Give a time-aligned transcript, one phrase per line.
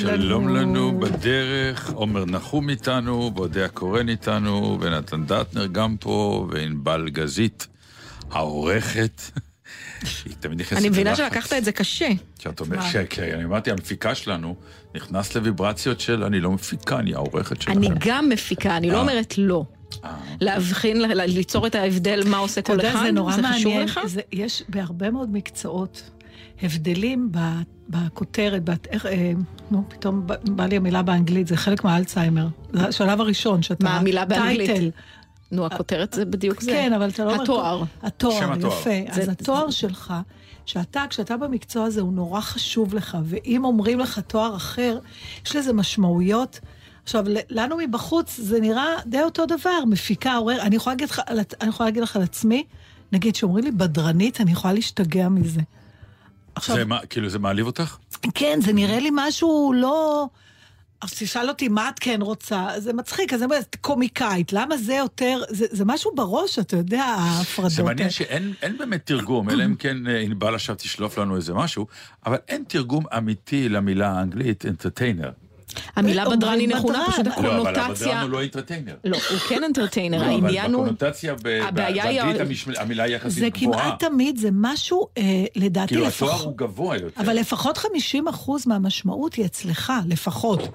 [0.00, 7.66] שלום לנו בדרך, עומר נחום איתנו, ואודיה הקורן איתנו, ונתן דטנר גם פה, וענבל גזית,
[8.30, 9.22] העורכת.
[10.24, 11.16] היא תמיד נכנסת אני מבינה.
[11.16, 12.08] שלקחת את זה קשה.
[12.38, 14.56] שאת אומרת, כי אני אמרתי, המפיקה שלנו
[14.94, 17.78] נכנס לוויברציות של אני לא מפיקה, אני העורכת שלכם.
[17.78, 19.00] אני גם מפיקה, אני לא אה.
[19.00, 19.64] אומרת לא.
[20.04, 23.72] אה, להבחין, ליצור את ההבדל מה עושה כל אחד, זה חשוב.
[23.78, 24.00] לך?
[24.32, 26.10] יש בהרבה מאוד מקצועות
[26.62, 27.38] הבדלים ב,
[27.88, 29.32] בכותרת, בת, איך, אה,
[29.70, 32.48] נו, פתאום בא לי המילה באנגלית, זה חלק מהאלצהיימר.
[32.72, 33.84] זה השלב הראשון, שאתה...
[33.84, 34.70] מה המילה באנגלית?
[34.70, 34.90] טייטל.
[35.52, 36.70] נו, הכותרת זה בדיוק זה.
[36.70, 37.30] כן, אבל אתה לא...
[37.32, 37.82] אומר- התואר.
[38.02, 38.80] התואר, שם התואר.
[38.80, 38.90] יפה.
[39.14, 40.14] זה- אז התואר שלך,
[40.66, 44.98] שאתה, כשאתה במקצוע הזה, הוא נורא חשוב לך, ואם אומרים לך תואר אחר,
[45.46, 46.60] יש לזה משמעויות.
[47.04, 51.40] עכשיו, לנו מבחוץ זה נראה די אותו דבר, מפיקה, עורר, אני יכולה להגיד לך, על
[51.40, 52.64] עצ- אני יכולה להגיד לך על עצמי,
[53.12, 55.60] נגיד שאומרים לי בדרנית, אני יכולה להשתגע מזה.
[56.58, 57.96] עכשיו, זה מה, כאילו זה מעליב אותך?
[58.34, 60.26] כן, זה נראה לי משהו לא...
[61.00, 62.66] אז תשאל אותי, מה את כן רוצה?
[62.78, 65.42] זה מצחיק, אז אני אומרת, קומיקאית, למה זה יותר...
[65.48, 67.70] זה, זה משהו בראש, אתה יודע, ההפרדות.
[67.70, 68.10] זה מעניין.
[68.10, 71.86] שאין אין באמת תרגום, אלא אם כן אה, ענבל עכשיו תשלוף לנו איזה משהו,
[72.26, 75.30] אבל אין תרגום אמיתי למילה האנגלית אנטרטיינר.
[75.96, 77.04] המילה בדרן היא נכונה.
[77.12, 77.86] פשוט לא, אבל הקונוטציה...
[77.86, 78.94] הבדרן הוא לא אנטרטיינר.
[79.04, 80.82] לא, הוא כן אנטרטיינר, לא, אבל העניין הוא...
[80.84, 83.82] בקונוטציה ב- הבעיה היא- באנגלית המילה היא יחסית זה גבוהה.
[83.82, 85.22] כמעט תמיד, זה משהו, אה,
[85.56, 86.46] לדעתי כאילו התואר לפחות...
[86.46, 87.20] הוא גבוה יותר.
[87.20, 90.68] אבל לפחות 50 אחוז מהמשמעות היא אצלך, לפחות.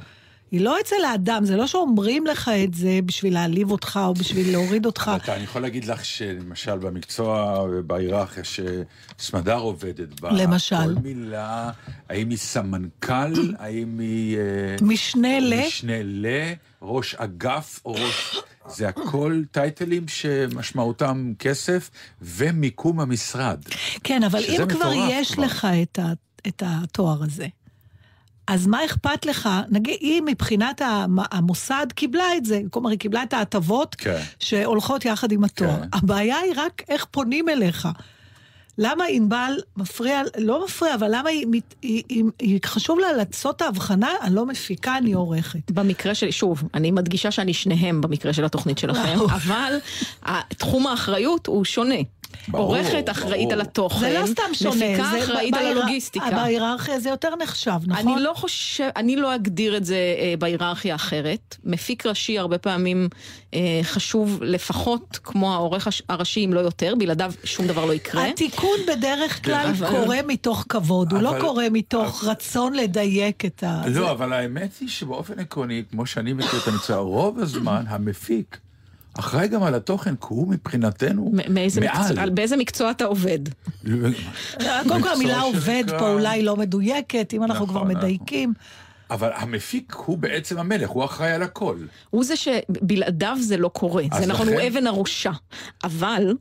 [0.54, 4.52] היא לא אצל האדם, זה לא שאומרים לך את זה בשביל להעליב אותך או בשביל
[4.52, 5.12] להוריד אותך.
[5.24, 10.76] אתה- אני יכול להגיד לך שלמשל במקצוע ובהיררכיה שסמדר עובדת בה, למשל?
[10.76, 11.72] כל מילה,
[12.10, 14.38] האם היא סמנכ"ל, האם היא...
[14.38, 14.42] אה,
[14.82, 15.54] משנה ל...
[15.68, 16.26] משנה ל,
[16.82, 18.36] ראש אגף או ראש...
[18.68, 21.90] זה הכל טייטלים שמשמעותם כסף
[22.22, 23.60] ומיקום המשרד.
[24.04, 25.44] כן, אבל אם כבר יש כבר.
[25.46, 26.08] לך את, ה,
[26.48, 27.48] את התואר הזה,
[28.48, 29.50] אז מה אכפת לך?
[29.70, 34.20] נגיד, היא מבחינת המ- המוסד קיבלה את זה, כלומר, היא קיבלה את ההטבות כן.
[34.40, 35.76] שהולכות יחד עם התואר.
[35.82, 35.88] כן.
[35.94, 37.88] הבעיה היא רק איך פונים אליך.
[38.78, 43.56] למה ענבל מפריע, לא מפריע, אבל למה היא, מת- היא, היא, היא חשוב לה לעשות
[43.56, 45.72] את ההבחנה, אני לא מפיקה, אני עורכת.
[45.72, 49.20] במקרה שלי, שוב, אני מדגישה שאני שניהם במקרה של התוכנית שלכם.
[49.26, 49.78] אבל
[50.58, 51.96] תחום האחריות הוא שונה.
[52.48, 53.54] ברור, עורכת אחראית ברור.
[53.54, 56.30] על התוכן, זה לא סתם שונה, מפיקה זה אחראית על הלוגיסטיקה.
[56.32, 58.14] בהיררכיה זה יותר נחשב, נכון?
[58.14, 61.56] אני לא חושב, אני לא אגדיר את זה אה, בהיררכיה אחרת.
[61.64, 63.10] מפיק ראשי הרבה פעמים
[63.54, 68.26] אה, חשוב לפחות כמו העורך הש- הראשי, אם לא יותר, בלעדיו שום דבר לא יקרה.
[68.26, 73.64] התיקון בדרך כלל אבל- קורה מתוך כבוד, הוא לא אבל- קורה מתוך רצון לדייק את
[73.68, 73.82] ה...
[73.94, 78.58] זה- לא, אבל האמת היא שבאופן עקרוני, כמו שאני מכיר את המקצוע, רוב הזמן המפיק
[79.20, 81.84] אחראי גם על התוכן, כי הוא מבחינתנו מקצוע,
[82.16, 82.30] מעל.
[82.30, 83.40] באיזה מקצוע אתה עובד?
[84.88, 87.96] קודם כל המילה עובד פה אולי לא מדויקת, אם אנחנו כבר נכון.
[87.98, 88.54] מדייקים.
[89.10, 91.78] אבל המפיק הוא בעצם המלך, הוא אחראי על הכל.
[92.10, 94.04] הוא זה שבלעדיו זה לא קורה.
[94.20, 95.32] זה נכון, לכן- הוא אבן הראשה.
[95.84, 96.34] אבל,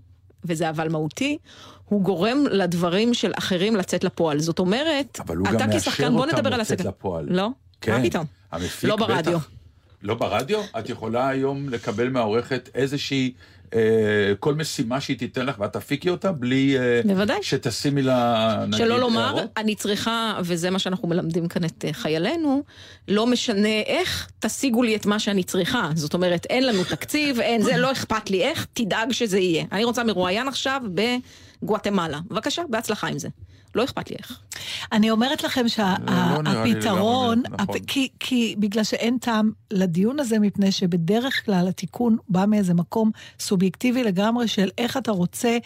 [0.44, 1.38] וזה אבל מהותי,
[1.84, 4.40] הוא גורם לדברים של אחרים לצאת לפועל.
[4.40, 6.88] זאת אומרת, אבל הוא אתה גם מאשר כשחקן, בוא אותם נדבר על לצאת הסגל.
[6.90, 7.26] לפועל.
[7.28, 7.48] לא?
[7.80, 7.92] כן.
[7.96, 8.24] מה פתאום?
[8.52, 9.38] המפיק לא ברדיו.
[9.38, 9.48] בטח.
[10.02, 10.60] לא ברדיו?
[10.78, 13.32] את יכולה היום לקבל מהעורכת איזושהי,
[13.74, 13.80] אה,
[14.40, 17.38] כל משימה שהיא תיתן לך ואת תפיקי אותה בלי אה, בוודאי.
[17.42, 19.50] שתשימי לה, נגיד, שלא לומר, הערות?
[19.56, 22.62] אני צריכה, וזה מה שאנחנו מלמדים כאן את אה, חיילינו,
[23.08, 25.90] לא משנה איך, תשיגו לי את מה שאני צריכה.
[25.94, 29.64] זאת אומרת, אין לנו תקציב, אין זה, לא אכפת לי איך, תדאג שזה יהיה.
[29.72, 30.80] אני רוצה מרואיין עכשיו
[31.62, 32.20] בגואטמלה.
[32.30, 33.28] בבקשה, בהצלחה עם זה.
[33.74, 34.38] לא אכפת לי איך.
[34.92, 37.78] אני אומרת לכם לא שהפתרון, לגמרי נכון.
[37.86, 43.10] כי, כי בגלל שאין טעם לדיון הזה, מפני שבדרך כלל התיקון בא מאיזה מקום
[43.40, 45.58] סובייקטיבי לגמרי של איך אתה רוצה,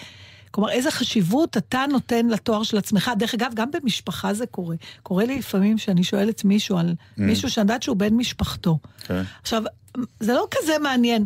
[0.51, 3.11] כלומר, איזה חשיבות אתה נותן לתואר של עצמך.
[3.19, 4.77] דרך אגב, גם במשפחה זה קורה.
[5.03, 8.79] קורה לי לפעמים שאני שואלת מישהו על מישהו שאני יודעת שהוא בן משפחתו.
[9.07, 9.23] כן.
[9.43, 9.63] עכשיו,
[10.21, 11.25] זה לא כזה מעניין.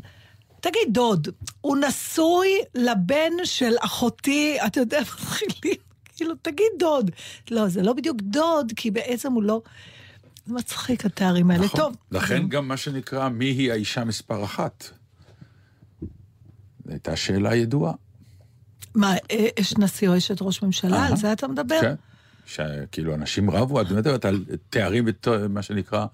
[0.61, 1.29] תגיד, דוד,
[1.61, 5.90] הוא נשוי לבן של אחותי, אתה יודע, מתחילים,
[6.21, 7.11] כאילו, תגיד דוד.
[7.51, 9.63] לא, זה לא בדיוק דוד, כי בעצם הוא לא...
[10.47, 11.65] זה מצחיק, התארים האלה.
[11.65, 11.81] נכון.
[11.81, 11.97] טוב.
[12.11, 14.85] לכן גם מה שנקרא, מי היא האישה מספר אחת?
[16.85, 17.93] זו הייתה שאלה ידועה.
[18.95, 21.07] מה, אה, אשת נשיא או אשת ראש ממשלה?
[21.07, 21.17] על.
[21.17, 21.81] זה אתה מדבר?
[21.81, 21.95] כן.
[22.47, 26.07] שכאילו אנשים רבו, את מדברת על תארים ומה שנקרא,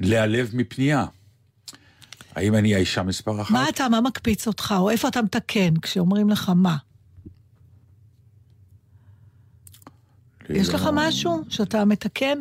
[0.00, 1.06] להיעלב מפנייה.
[2.34, 3.50] האם אני האישה מספר אחת?
[3.50, 6.76] מה אתה, מה מקפיץ אותך, או איפה אתה מתקן כשאומרים לך מה?
[10.54, 12.38] יש לך משהו שאתה מתקן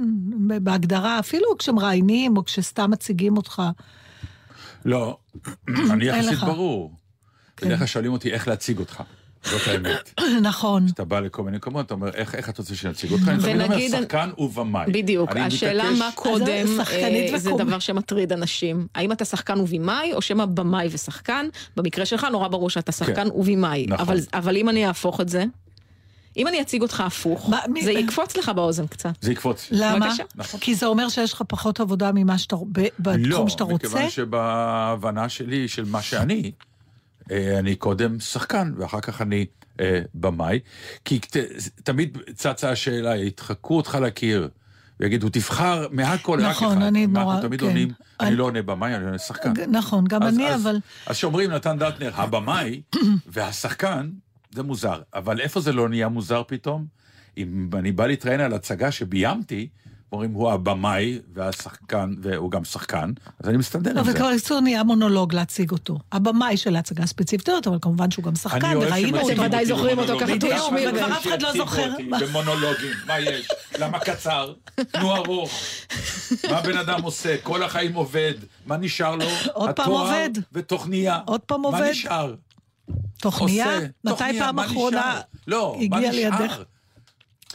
[0.61, 3.61] בהגדרה, אפילו כשמראיינים או כשסתם מציגים אותך?
[4.85, 5.17] לא,
[5.91, 6.39] אני יחסית.
[6.39, 6.91] ברור.
[7.57, 7.65] כן.
[7.67, 9.03] בדרך כלל שואלים אותי איך להציג אותך.
[9.45, 10.19] זאת האמת.
[10.41, 10.85] נכון.
[10.93, 13.27] אתה בא לכל מיני מקומות, אתה אומר, איך, איך את רוצה שנציג אותך?
[13.27, 14.91] אני תמיד אומר, שחקן ובמאי.
[14.91, 17.51] בדיוק, השאלה מתעקש- מה קודם, אה, זה.
[17.57, 18.87] דבר שמטריד אנשים.
[18.95, 21.45] האם אתה שחקן ובימאי, או שמא במאי ושחקן?
[21.77, 23.85] במקרה שלך נורא ברור שאתה שחקן ובימאי.
[23.89, 24.05] נכון.
[24.07, 25.43] אבל- אבל אם אני אהפוך את זה,
[26.39, 29.09] אם אני אציג אותך הפוך, מה, מי- זה יקפוץ לך באוזן קצת.
[29.21, 29.67] זה יקפוץ.
[29.71, 30.05] למה?
[30.07, 30.23] בבקשה.
[30.35, 30.59] נכון.
[30.59, 33.87] כי זה אומר שיש לך פחות עבודה ממה שאתה, ב- בתחום שאתה לא, רוצה?
[33.87, 36.51] מכיוון שבהבנה שלי של מה שאני,
[37.31, 39.45] אה, אני קודם שחקן, ואחר כך אני
[39.79, 40.59] אה, במאי,
[41.05, 41.37] כי ת,
[41.83, 44.49] תמיד צצה השאלה, ידחקו אותך לקיר,
[44.99, 46.65] ויגידו, תבחר מהכל רק אחד.
[46.65, 47.65] נכון, אני נורא- אנחנו תמיד כן.
[47.65, 47.89] עונים,
[48.19, 49.53] אני אני- לא עונה במאי, אני עונה שחקן.
[49.71, 50.79] נכון, גם אז- אני, אז- אבל...
[51.07, 52.81] אז כשאומרים נתן דטנר, הבמאי
[53.27, 54.09] והשחקן,
[54.51, 55.01] זה מוזר.
[55.13, 56.85] אבל איפה זה לא נהיה מוזר פתאום?
[57.37, 59.67] אם אני בא להתראיין על הצגה שביימתי,
[60.11, 63.11] אומרים, הוא הבמאי והשחקן, והוא גם שחקן,
[63.43, 64.11] אז אני מסתדר לא, עם זה.
[64.11, 65.99] וכבר איסור נהיה מונולוג להציג אותו.
[66.11, 69.41] הבמאי של ההצגה הספציפית אבל כמובן שהוא גם שחקן, וראינו אותו.
[69.41, 70.19] ודאי אותי זוכרים אותו.
[70.19, 71.91] ככה, אני וכבר אוהב אף אחד לא זוכר.
[72.21, 73.47] במונולוגים, מה יש?
[73.79, 74.53] למה קצר?
[74.91, 75.51] תנו ארוך.
[76.51, 77.35] מה בן אדם עושה?
[77.43, 78.33] כל החיים עובד.
[78.65, 79.25] מה נשאר לו?
[79.53, 80.29] עוד פעם התואר עובד.
[80.53, 81.19] ותוכניה.
[81.25, 81.79] עוד פעם עובד.
[81.79, 82.33] מה נשאר?
[83.21, 83.65] תוכניה?
[83.75, 83.77] עושה.
[84.03, 85.21] מתי תוכניה, פעם אחרונה?
[85.47, 86.11] לא, הגיע?
[86.11, 86.59] לידך?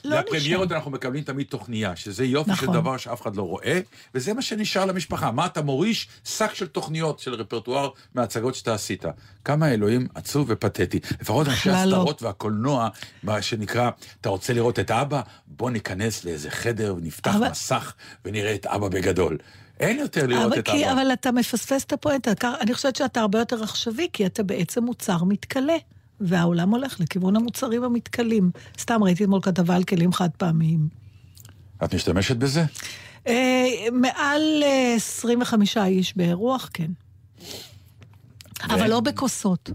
[0.05, 0.73] לא לפרמיירות.
[0.73, 2.75] אנחנו מקבלים תמיד תוכניה, שזה יופי של נכון.
[2.75, 3.81] דבר שאף אחד לא רואה,
[4.15, 5.31] וזה מה שנשאר למשפחה.
[5.31, 6.09] מה אתה מוריש?
[6.25, 9.05] שק של תוכניות, של רפרטואר מההצגות שאתה עשית.
[9.45, 11.01] כמה אלוהים עצוב ופתטי.
[11.21, 12.15] לפחות אנשי בכלל לא.
[12.21, 12.89] והקולנוע,
[13.23, 13.91] מה שנקרא,
[14.21, 15.21] אתה רוצה לראות את אבא?
[15.47, 17.95] בוא ניכנס לאיזה חדר ונפתח אבל- מסך
[18.25, 19.39] ונראה את אבא בגדול.
[19.81, 20.93] אין יותר לראות אבל, את כי, אבא.
[20.93, 22.31] אבל אתה מפספס את הפואנטה.
[22.61, 25.77] אני חושבת שאתה הרבה יותר עכשווי, כי אתה בעצם מוצר מתכלה.
[26.21, 28.51] והעולם הולך לכיוון המוצרים המתכלים.
[28.79, 30.89] סתם ראיתי אתמול כתבה על כלים חד פעמיים.
[31.85, 32.65] את משתמשת בזה?
[33.27, 36.91] אה, מעל אה, 25 איש באירוח, כן.
[38.63, 39.71] אבל לא בכוסות.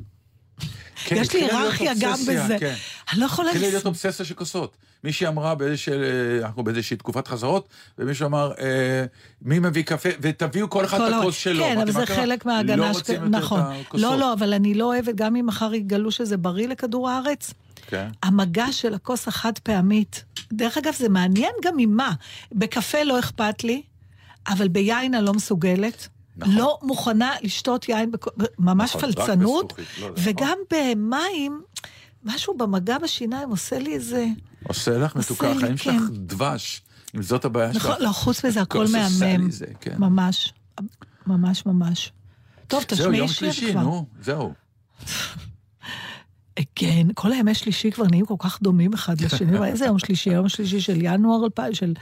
[1.06, 2.58] כן, יש לי היררכיה גם בזה.
[2.60, 2.76] כן.
[3.12, 3.52] אני לא יכולה...
[3.52, 4.78] התחילה להיות אובססיה של כוסות.
[5.04, 6.00] מישהי אמרה, באיזושהי, אה,
[6.48, 7.68] אנחנו באיזושהי תקופת חזרות,
[7.98, 9.06] ומישהו אמר, אה,
[9.42, 11.64] מי מביא קפה, ותביאו כל אחד את הכוס שלו.
[11.64, 12.06] כן, אבל זה?
[12.06, 13.60] חלק לא מההגנה רוצים שכ- יותר נכון.
[13.60, 14.02] את הכוסות.
[14.12, 17.54] לא, לא, אבל אני לא אוהבת, גם אם מחר יגלו שזה בריא לכדור הארץ,
[17.88, 18.08] כן.
[18.24, 20.24] המגע של הכוס החד פעמית,
[20.54, 22.12] דרך אגב, זה מעניין גם ממה.
[22.52, 23.82] בקפה לא אכפת לי,
[24.48, 26.08] אבל ביין אני לא מסוגלת.
[26.38, 26.56] נכון.
[26.56, 28.28] לא מוכנה לשתות יין, בכ...
[28.60, 31.62] ממש נכון, פלצנות, לא, וגם במים,
[32.24, 34.26] משהו במגע בשיניים עושה לי איזה...
[34.70, 35.78] עושה לך מתוקה, החיים כן.
[35.78, 36.82] שלך דבש,
[37.16, 37.86] אם זאת הבעיה שלך.
[37.86, 39.50] נכון, לא, חוץ מזה, הכל מהמם.
[39.80, 39.96] כן.
[39.98, 40.54] ממש,
[41.28, 42.12] ממש ממש.
[42.68, 43.82] טוב, זהו, תשמעי יום שיר שלישי, כבר.
[43.82, 44.54] נו, זהו.
[46.76, 49.66] כן, כל הימי שלישי כבר נהיים כל כך דומים אחד לשני.
[49.66, 50.30] איזה יום שלישי?
[50.30, 51.94] יום שלישי של ינואר 2000, של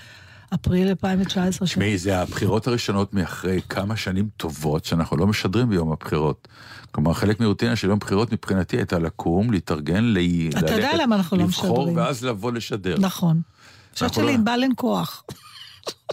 [0.54, 1.68] אפריל 2019.
[1.68, 6.48] תשמעי, זה הבחירות הראשונות מאחרי כמה שנים טובות שאנחנו לא משדרים ביום הבחירות.
[6.92, 10.18] כלומר, חלק מרוטינה של יום בחירות מבחינתי הייתה לקום, להתארגן, ל...
[10.60, 11.98] אתה יודע למה אנחנו לא לבחור משדרים.
[11.98, 12.96] ואז לבוא לשדר.
[13.00, 13.32] נכון.
[13.32, 15.24] אני חושבת אנחנו לא- שלענבל אין כוח.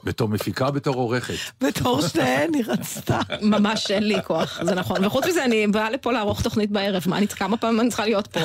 [0.05, 1.35] בתור מפיקה, בתור עורכת.
[1.65, 3.21] בתור שתיהן היא רצתה.
[3.43, 5.05] ממש אין לי כוח, זה נכון.
[5.05, 8.27] וחוץ מזה, אני באה לפה לערוך תוכנית בערב, מה, אני כמה פעמים אני צריכה להיות
[8.27, 8.41] פה?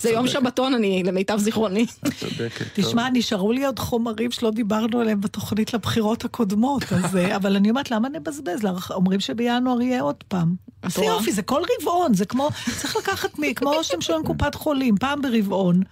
[0.00, 1.86] זה יום שבתון, אני, למיטב זיכרוני.
[2.08, 2.66] את צודקת.
[2.74, 7.16] תשמע, נשארו לי עוד חומרים שלא דיברנו עליהם בתוכנית לבחירות הקודמות, אז...
[7.16, 8.60] אה, אבל אני אומרת, למה נבזבז?
[8.90, 10.54] אומרים שבינואר יהיה עוד פעם.
[10.86, 11.04] זה?
[11.04, 12.48] יופי, זה כל רבעון, זה כמו...
[12.80, 13.54] צריך לקחת מי...
[13.54, 15.82] כמו שאתם שואלים קופת חולים, פעם ברבעון.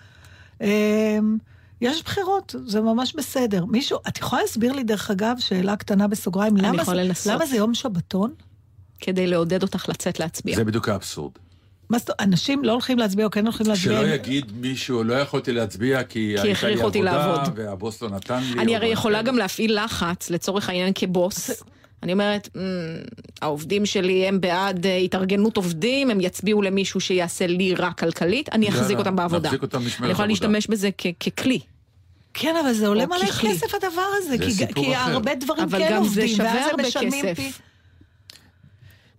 [0.61, 0.67] אמ,
[1.81, 3.65] יש בחירות, זה ממש בסדר.
[3.65, 6.83] מישהו, את יכולה להסביר לי, דרך אגב, שאלה קטנה בסוגריים, למה.
[7.27, 8.35] למה זה יום שבתון?
[9.01, 10.57] כדי לעודד אותך לצאת להצביע.
[10.57, 11.33] זה בדיוק האבסורד.
[11.91, 14.01] מה זאת אומרת, אנשים לא הולכים להצביע או כן הולכים להצביע?
[14.03, 17.53] שלא יגיד מישהו, לא יכולתי להצביע כי הייתה לי הכריחו אותי עבודה, לעבוד.
[17.59, 18.61] והבוס לא נתן לי.
[18.61, 19.27] אני הרי יכולה כאלה.
[19.29, 21.51] גם להפעיל לחץ, לצורך העניין כבוס.
[22.03, 22.61] אני אומרת, "מ,
[23.43, 28.69] העובדים שלי הם בעד אה, התארגנות עובדים, הם יצביעו למישהו שיעשה לי רע כלכלית, אני
[28.69, 29.49] אחזיק יאללה, אותם בעבודה.
[29.49, 30.49] נחזיק אותם במשמרת אני יכולה עבודה.
[30.49, 31.59] להשתמש בזה כ- ככלי.
[32.35, 33.51] כן, אבל זה עולה מלא ככלי.
[33.51, 35.11] כסף הדבר הזה, זה כי, סיפור כי אחר.
[35.13, 37.35] הרבה דברים אבל כן גם זה עובדים, שווה ואז הם הרבה משלמים כסף.
[37.37, 37.53] פי...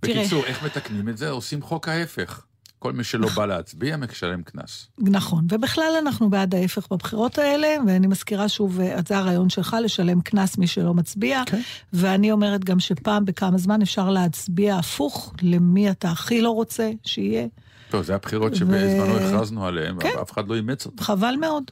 [0.03, 1.29] בקיצור, איך מתקנים את זה?
[1.29, 2.41] עושים חוק ההפך.
[2.79, 4.87] כל מי שלא בא להצביע, משלם קנס.
[4.99, 10.21] נכון, ובכלל אנחנו בעד ההפך בבחירות האלה, ואני מזכירה שוב, אה, זה הרעיון שלך, לשלם
[10.21, 11.61] קנס מי שלא מצביע, כן.
[11.93, 17.47] ואני אומרת גם שפעם בכמה זמן אפשר להצביע הפוך למי אתה הכי לא רוצה שיהיה.
[17.89, 21.03] טוב, זה הבחירות שבזמנו הכרזנו עליהן, ואף אחד לא אימץ אותן.
[21.03, 21.63] חבל מאוד.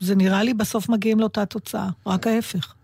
[0.00, 2.74] זה נראה לי בסוף מגיעים לאותה תוצאה, רק ההפך.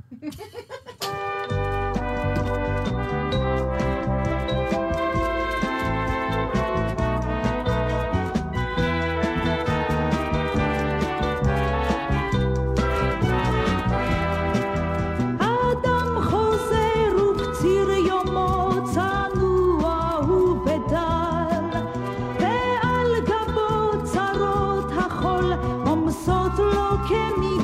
[27.10, 27.57] לו כמגדל,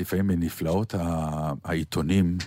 [0.00, 0.94] לפעמים מנפלאות
[1.64, 2.38] העיתונים.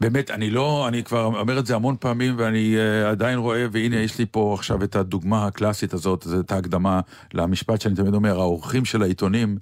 [0.00, 3.96] באמת, אני לא, אני כבר אומר את זה המון פעמים ואני uh, עדיין רואה, והנה
[3.96, 7.00] יש לי פה עכשיו את הדוגמה הקלאסית הזאת, את ההקדמה
[7.34, 9.58] למשפט שאני תמיד אומר, האורחים של העיתונים,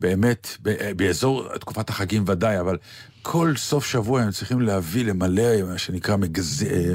[0.00, 0.56] באמת,
[0.96, 2.76] באזור תקופת החגים ודאי, אבל
[3.22, 6.62] כל סוף שבוע הם צריכים להביא, למלא, מה שנקרא, מגז...
[6.70, 6.94] אה,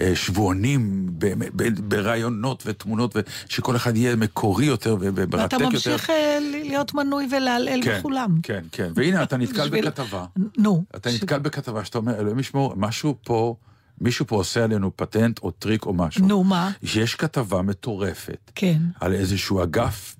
[0.00, 3.16] אה, שבועונים, באמת, ברעיונות ותמונות,
[3.48, 5.68] שכל אחד יהיה מקורי יותר וברתק ואתה יותר.
[5.68, 8.38] ממשיך אה, להיות מנוי ולהלעל כן, בכולם.
[8.42, 10.24] כן, כן, והנה אתה נתקל בשביל- בכתבה.
[10.58, 10.84] נו.
[10.96, 13.54] אתה ש- נתקל בכתבה שאתה אומר, אלוהים ישמור, משהו פה,
[14.00, 16.26] מישהו פה עושה עלינו פטנט או טריק או משהו.
[16.26, 16.70] נו, מה?
[16.82, 18.78] יש כתבה מטורפת כן.
[19.00, 20.16] על איזשהו אגף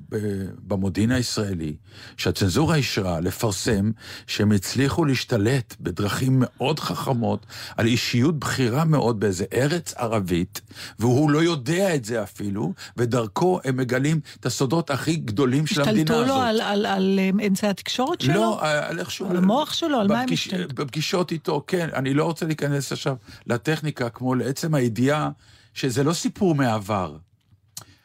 [0.67, 1.77] במודיעין הישראלי,
[2.17, 3.91] שהצנזורה אישרה לפרסם
[4.27, 10.61] שהם הצליחו להשתלט בדרכים מאוד חכמות על אישיות בכירה מאוד באיזה ארץ ערבית,
[10.99, 16.15] והוא לא יודע את זה אפילו, ודרכו הם מגלים את הסודות הכי גדולים של המדינה
[16.15, 16.25] הזאת.
[16.25, 18.35] השתלטו לו על, על, על אה, אמצעי התקשורת שלו?
[18.35, 19.31] לא, על איכשהו...
[19.31, 20.01] על המוח שלו?
[20.01, 20.75] על מה הם השתלטו?
[20.75, 21.89] בפגישות איתו, כן.
[21.95, 25.31] אני לא רוצה להיכנס עכשיו לטכניקה, כמו לעצם הידיעה
[25.75, 27.17] שזה לא סיפור מהעבר.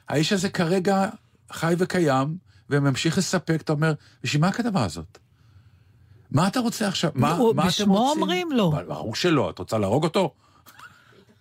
[0.09, 1.05] האיש הזה כרגע
[1.51, 2.37] חי וקיים,
[2.69, 5.17] וממשיך לספק, אתה אומר, בשביל מה הכתבה הזאת?
[6.31, 7.11] מה אתה רוצה עכשיו?
[7.15, 8.21] מה, מה אתם בשמו רוצים?
[8.21, 8.71] אומרים לו.
[8.87, 10.33] ברור שלא, את רוצה להרוג אותו?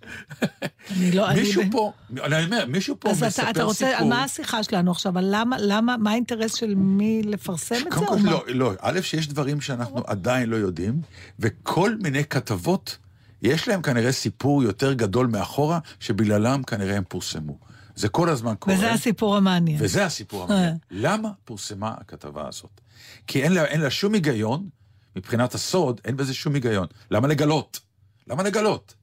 [0.91, 1.31] אני לא...
[1.31, 1.93] אני מישהו ב- פה,
[2.25, 3.95] אני אומר, מישהו פה אז מספר אתה, אתה רוצה, סיפור.
[4.03, 5.19] על מה השיחה שלנו עכשיו?
[5.19, 7.99] על למה, למה, מה האינטרס של מי לפרסם את זה?
[8.07, 8.31] קודם כל?
[8.31, 8.73] לא, לא.
[8.81, 11.01] א', שיש דברים שאנחנו עדיין לא יודעים,
[11.39, 12.99] וכל מיני כתבות,
[13.43, 17.59] יש להם כנראה סיפור יותר גדול מאחורה, שבגללם כנראה הם פורסמו.
[17.97, 18.77] זה כל הזמן קורה.
[18.77, 19.79] וזה הסיפור המעניין.
[19.81, 20.77] וזה הסיפור המעניין.
[20.91, 22.81] למה פורסמה הכתבה הזאת?
[23.27, 24.69] כי אין לה, אין לה שום היגיון,
[25.17, 26.87] מבחינת הסוד, אין בזה שום היגיון.
[27.11, 27.81] למה לגלות?
[28.27, 28.95] למה לגלות?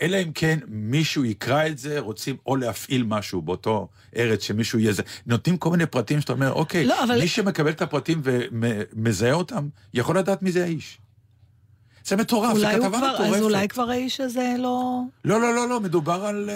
[0.00, 4.92] אלא אם כן מישהו יקרא את זה, רוצים או להפעיל משהו באותו ארץ, שמישהו יהיה
[4.92, 5.02] זה.
[5.26, 9.68] נותנים כל מיני פרטים שאתה אומר, אוקיי, לא, אבל- מי שמקבל את הפרטים ומזהה אותם,
[9.94, 10.98] יכול לדעת מי זה האיש.
[12.04, 13.20] זה מטורף, זו הוא כתבה מטורפת.
[13.34, 15.00] אז אולי כבר האיש הזה לא...
[15.24, 16.50] לא, לא, לא, לא, מדובר על...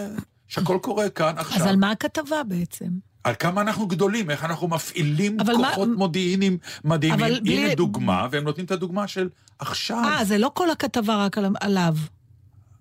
[0.51, 1.61] שהכל קורה כאן עכשיו.
[1.63, 2.87] אז על מה הכתבה בעצם?
[3.25, 7.21] על כמה אנחנו גדולים, איך אנחנו מפעילים כוחות מה- מודיעיניים מדהימים.
[7.25, 9.29] אבל בלי- הנה דוגמה, והם נותנים את הדוגמה של
[9.59, 10.03] עכשיו.
[10.05, 11.95] אה, זה לא כל הכתבה רק על, עליו.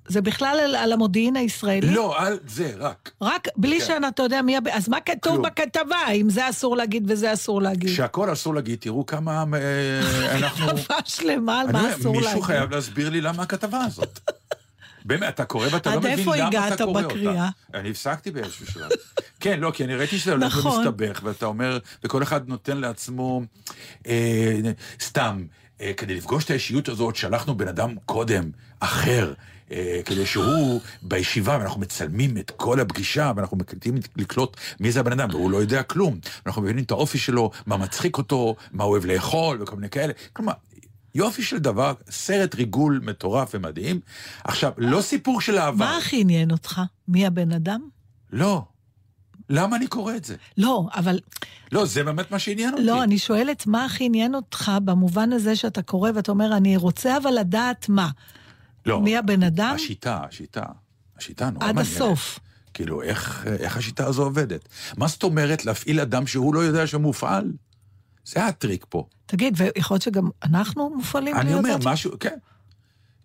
[0.07, 1.91] זה בכלל על, על המודיעין הישראלי?
[1.91, 3.11] לא, על זה, רק.
[3.21, 3.85] רק בלי כן.
[3.85, 4.55] שאתה יודע מי...
[4.71, 5.45] אז מה כתוב כלום.
[5.45, 7.89] בכתבה, אם זה אסור להגיד וזה אסור להגיד?
[7.89, 10.67] שהכל אסור להגיד, תראו כמה אה, אנחנו...
[10.77, 12.27] כתבה שלמה על מה אסור להגיד.
[12.27, 14.19] מישהו חייב להסביר לי למה הכתבה הזאת.
[15.05, 17.31] באמת, אתה קורא ואתה לא מבין למה אתה קורא בקריאה?
[17.31, 17.79] אותה.
[17.79, 18.89] אני הפסקתי באיזשהו שלב.
[19.39, 20.87] כן, לא, כי אני ראיתי שזה הולך נכון.
[20.87, 23.41] ומסתבך, ואתה אומר, וכל אחד נותן לעצמו,
[24.07, 24.59] אה,
[25.01, 25.45] סתם,
[25.81, 29.33] אה, כדי לפגוש את האישיות הזאת, שלחנו בן אדם קודם, אחר.
[29.71, 35.11] אה, כדי שהוא בישיבה, ואנחנו מצלמים את כל הפגישה, ואנחנו מקליטים לקלוט מי זה הבן
[35.11, 36.19] אדם, והוא לא יודע כלום.
[36.45, 40.13] אנחנו מבינים את האופי שלו, מה מצחיק אותו, מה הוא אוהב לאכול, וכל מיני כאלה.
[40.33, 40.53] כלומר,
[41.15, 43.99] יופי של דבר, סרט ריגול מטורף ומדהים.
[44.43, 45.85] עכשיו, לא סיפור של העבר.
[45.85, 46.81] מה הכי עניין אותך?
[47.07, 47.81] מי הבן אדם?
[48.31, 48.63] לא.
[49.49, 50.35] למה אני קורא את זה?
[50.57, 51.19] לא, אבל...
[51.71, 52.83] לא, זה באמת מה שעניין אותי.
[52.83, 57.17] לא, אני שואלת, מה הכי עניין אותך במובן הזה שאתה קורא ואתה אומר, אני רוצה
[57.17, 58.09] אבל לדעת מה?
[58.85, 59.75] לא, מי הבן אדם?
[59.75, 60.63] השיטה, השיטה.
[61.17, 61.95] השיטה נורא עד מעניינת.
[61.95, 62.39] הסוף.
[62.73, 64.69] כאילו, איך, איך השיטה הזו עובדת?
[64.97, 67.51] מה זאת אומרת להפעיל אדם שהוא לא יודע שמופעל?
[68.29, 69.05] זה הטריק פה.
[69.25, 71.35] תגיד, ויכול להיות שגם אנחנו מופעלים?
[71.35, 71.93] אני אומר, לדעת?
[71.93, 72.37] משהו, כן.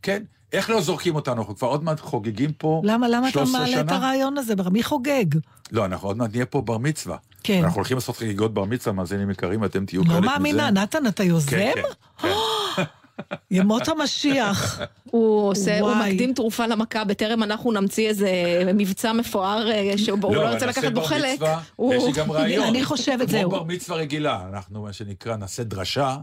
[0.02, 0.22] כן.
[0.52, 1.34] איך לא זורקים אותנו?
[1.40, 3.96] אנחנו כבר עוד מעט חוגגים פה למה, למה אתה 13 מעלה את שנה.
[3.96, 4.54] הרעיון הזה?
[4.72, 5.24] מי חוגג?
[5.72, 7.16] לא, אנחנו עוד מעט נהיה פה בר מצווה.
[7.42, 7.60] כן.
[7.64, 10.26] אנחנו הולכים לעשות חגיגות בר מצווה, מאזינים יקרים, אתם תהיו חלק לא מזה.
[10.30, 11.50] מאמינה, נתן, אתה יוזם?
[11.50, 12.28] כן, כן,
[12.76, 12.82] כן.
[13.50, 14.80] ימות המשיח.
[15.04, 15.94] הוא עושה, הוא.
[15.94, 18.30] מקדים תרופה למכה, בטרם אנחנו נמציא איזה
[18.74, 21.40] מבצע מפואר אה, שבו הוא לא, לא רוצה לקחת בו חלק.
[21.78, 22.66] ויש לי גם רעיון.
[22.66, 23.50] אני חושבת, כמו זהו.
[23.50, 26.16] בר מצווה רגילה, אנחנו מה שנקרא נעשה דרשה,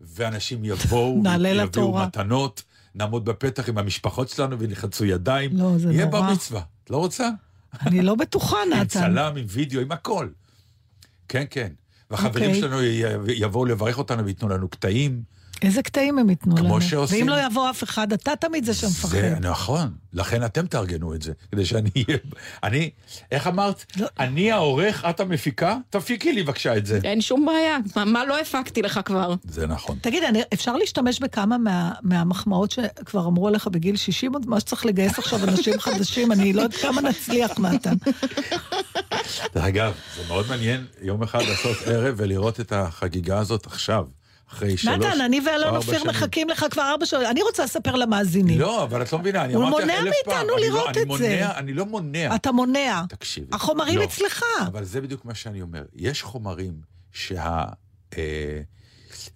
[0.00, 2.06] ואנשים יבואו, לתורה.
[2.06, 2.62] מתנות,
[2.94, 5.50] נעמוד בפתח עם המשפחות שלנו ונלחצו ידיים.
[5.54, 6.20] לא, זה יהיה נורא.
[6.20, 7.28] בר מצווה, את לא רוצה?
[7.86, 8.84] אני לא בטוחה, עם נתן.
[8.84, 10.28] צלם, עם וידאו, עם הכל.
[11.28, 11.68] כן, כן.
[12.10, 12.60] והחברים אוקיי.
[12.60, 12.82] שלנו
[13.28, 15.22] יבואו לברך אותנו וייתנו לנו קטעים.
[15.62, 16.80] איזה קטעים הם ייתנו כמו לנו?
[16.80, 19.08] שעושים- ואם לא יבוא אף אחד, אתה תמיד זה שמפחד.
[19.08, 22.18] זה נכון, לכן אתם תארגנו את זה, כדי שאני אהיה...
[22.62, 22.90] אני,
[23.32, 23.84] איך אמרת?
[23.96, 24.06] לא.
[24.18, 25.76] אני העורך, את המפיקה?
[25.90, 27.00] תפיקי לי בבקשה את זה.
[27.04, 29.34] אין שום בעיה, מה- מה לא הפקתי לך כבר?
[29.48, 29.98] זה נכון.
[30.00, 34.86] תגיד, אני, אפשר להשתמש בכמה מה, מהמחמאות שכבר אמרו עליך בגיל 60, עוד מה שצריך
[34.86, 37.50] לגייס עכשיו אנשים חדשים, אני לא יודעת כמה נצליח.
[39.54, 44.06] דרך אגב, זה מאוד מעניין יום אחד לעשות ערב ולראות את החגיגה הזאת עכשיו,
[44.52, 46.04] אחרי שלוש נתן, אני ואלון אופיר.
[46.04, 48.60] מחכים לך כבר ארבע שעות, אני רוצה לספר למאזינים.
[48.60, 50.34] לא, אבל את לא מבינה, אני הוא אמרתי לך מונע אלף פעם.
[50.34, 51.50] מאיתנו אני לא- לראות את מונע, זה.
[51.56, 52.34] אני לא מונע.
[52.34, 53.02] אתה מונע.
[53.08, 53.46] תקשיבי.
[53.52, 54.04] החומרים לא.
[54.04, 54.42] אצלך.
[54.66, 55.82] אבל זה בדיוק מה שאני אומר.
[55.94, 56.72] יש חומרים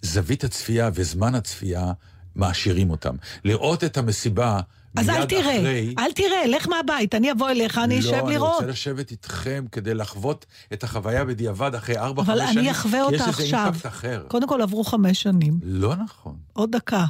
[0.03, 1.91] שהזווית הצפייה וזמן הצפייה
[2.35, 3.15] מעשירים אותם.
[3.43, 4.59] לראות את המסיבה
[4.99, 5.95] אז אל תראה, אחרי...
[5.99, 8.53] אל תראה, לך מהבית, אני אבוא אליך, אני אשב לא, אני לראות.
[8.53, 12.69] רוצה לשבת איתכם כדי לחוות את החוויה בדיעבד אחרי ארבע, אבל חמש אני שנים.
[12.69, 13.65] אחווה כי אותה יש לזה עכשיו.
[13.65, 14.23] אימפקט אחר.
[14.27, 16.35] קודם כל עברו חמש שנים, לא נכון.
[16.53, 17.05] עוד דקה.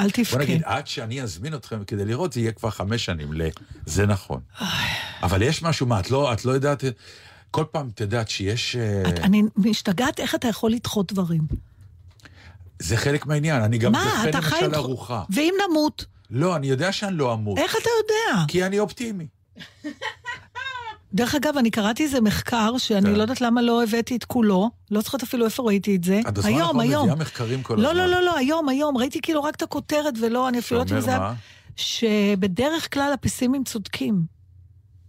[0.00, 0.38] אל בוא תבכה.
[0.38, 3.42] נגיד, עד שאני אזמין אתכם כדי לראות, זה יהיה כבר חמש שנים ל...
[3.86, 4.40] זה נכון.
[5.22, 6.84] אבל יש משהו, מה, את לא, את לא יודעת...
[7.50, 8.76] כל פעם, את יודעת שיש...
[8.76, 11.42] אה, את- אני משתגעת איך אתה יכול לדחות דברים.
[12.78, 14.54] זה חלק מהעניין, אני גם מה, אתה חי...
[14.62, 15.22] למשל ארוחה.
[15.30, 18.44] ואם נמות, לא, אני יודע שאני לא אמות, איך אתה יודע?
[18.48, 19.26] כי אני אופטימי.
[21.14, 23.14] דרך אגב, אני קראתי איזה מחקר, שאני כן.
[23.14, 26.20] לא יודעת למה לא הבאתי את כולו, לא זוכרת אפילו איפה ראיתי את זה.
[26.28, 27.02] את בזמן היום, האחרון היום.
[27.02, 28.00] מביאה מחקרים כל לא, הזמן.
[28.00, 28.96] לא, לא, לא, היום, היום.
[28.96, 31.16] ראיתי כאילו רק את הכותרת ולא, אני אפילו לא יודעת אם זה?
[31.76, 34.22] שבדרך כלל הפסימים צודקים.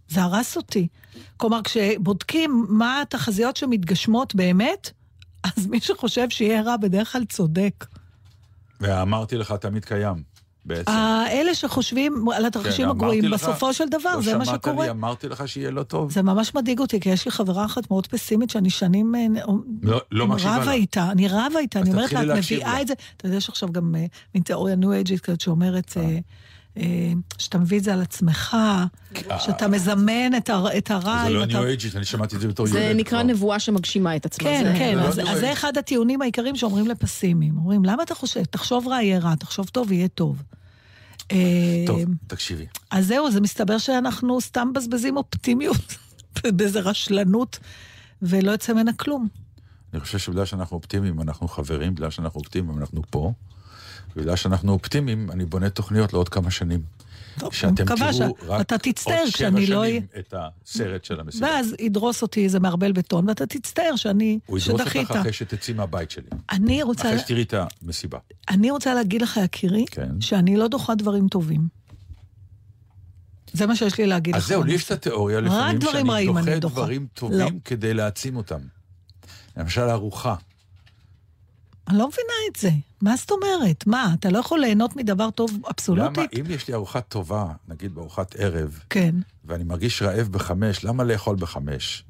[0.08, 0.88] זה הרס אותי.
[1.36, 4.90] כלומר, כשבודקים מה התחזיות שמתגשמות באמת,
[5.44, 7.86] אז מי שחושב שיהיה רע בדרך כלל צודק.
[8.80, 10.22] ואמרתי לך, תמיד קיים,
[10.68, 10.90] בעצם.
[10.92, 14.84] האלה שחושבים על התרחישים כן, הגרועים, לך- בסופו של דבר, לא זה מה שמעת שקורה.
[14.84, 16.12] לי, אמרתי לך שיהיה לא טוב.
[16.12, 19.26] זה ממש מדאיג אותי, כי יש לי חברה אחת מאוד פסימית שאני שנים אה,
[19.82, 20.72] לא- לא מקשיבה רבה לה.
[20.72, 23.48] איתה, אני רבה איתה, אני אומרת לה, את מביאה לה." את זה, אתה יודע שיש
[23.48, 24.04] עכשיו גם אה,
[24.34, 26.18] מין תיאוריה ניו אייג'ית כזאת שאומרת, אה,
[27.38, 28.56] שאתה מביא את זה על עצמך,
[29.38, 31.22] שאתה מזמן את הר- את הרע.
[31.24, 32.76] זה לא ניו אייג'ית, אני שמעתי את זה בתור ילד.
[32.78, 33.32] זה נקרא כבר.
[33.32, 34.48] נבואה שמגשימה את עצמה.
[34.48, 35.52] כן, כן, לא אז זה.
[35.52, 37.56] אחד הטיעונים העיקריים שאומרים לפסימיים.
[37.58, 40.42] אומרים, למה אתה חושב, תחשוב רע יהיה רע, תחשוב טוב יהיה טוב.
[41.32, 42.66] אה, טוב, תקשיבי.
[42.90, 45.96] אז זהו, זה מסתבר שאנחנו סתם מבזבזים אופטימיות
[46.56, 47.58] באיזה רשלנות,
[48.22, 49.28] ולא יוצא ממנה כלום.
[49.92, 53.32] אני חושב שבגלל שאנחנו אופטימיים, אנחנו חברים, בגלל שאנחנו אופטימיים, אנחנו פה.
[54.16, 56.82] בגלל שאנחנו אופטימיים, אני בונה תוכניות לעוד כמה שנים.
[57.38, 59.84] טוב, שאתם מקווה תראו רק שאתה תצטער עוד שבע כשאני לא...
[59.86, 61.46] שנים את הסרט של המסיבה.
[61.46, 64.38] ואז ידרוס אותי איזה מערבל בטון, ואתה תצטער שאני...
[64.46, 65.02] הוא ידרוס שדחית.
[65.10, 66.26] אותך אחרי שתצאי מהבית שלי.
[66.50, 68.18] אני רוצה, אחרי שתראי את המסיבה.
[68.50, 70.20] אני רוצה להגיד לך, יקירי, כן.
[70.20, 71.78] שאני לא דוחה דברים טובים.
[73.52, 74.42] זה מה שיש לי להגיד לך.
[74.42, 74.84] אז זהו, לי יש.
[74.84, 76.74] את התיאוריה לפעמים שאני דוחה.
[76.74, 77.08] דברים לא.
[77.14, 78.60] טובים כדי להעצים אותם.
[79.56, 80.34] למשל ארוחה.
[81.88, 82.70] אני לא מבינה את זה.
[83.02, 83.86] מה זאת אומרת?
[83.86, 86.30] מה, אתה לא יכול ליהנות מדבר טוב למה אבסולוטית?
[86.40, 89.14] אם יש לי ארוחה טובה, נגיד בארוחת ערב, כן.
[89.44, 92.04] ואני מרגיש רעב בחמש, למה לאכול בחמש?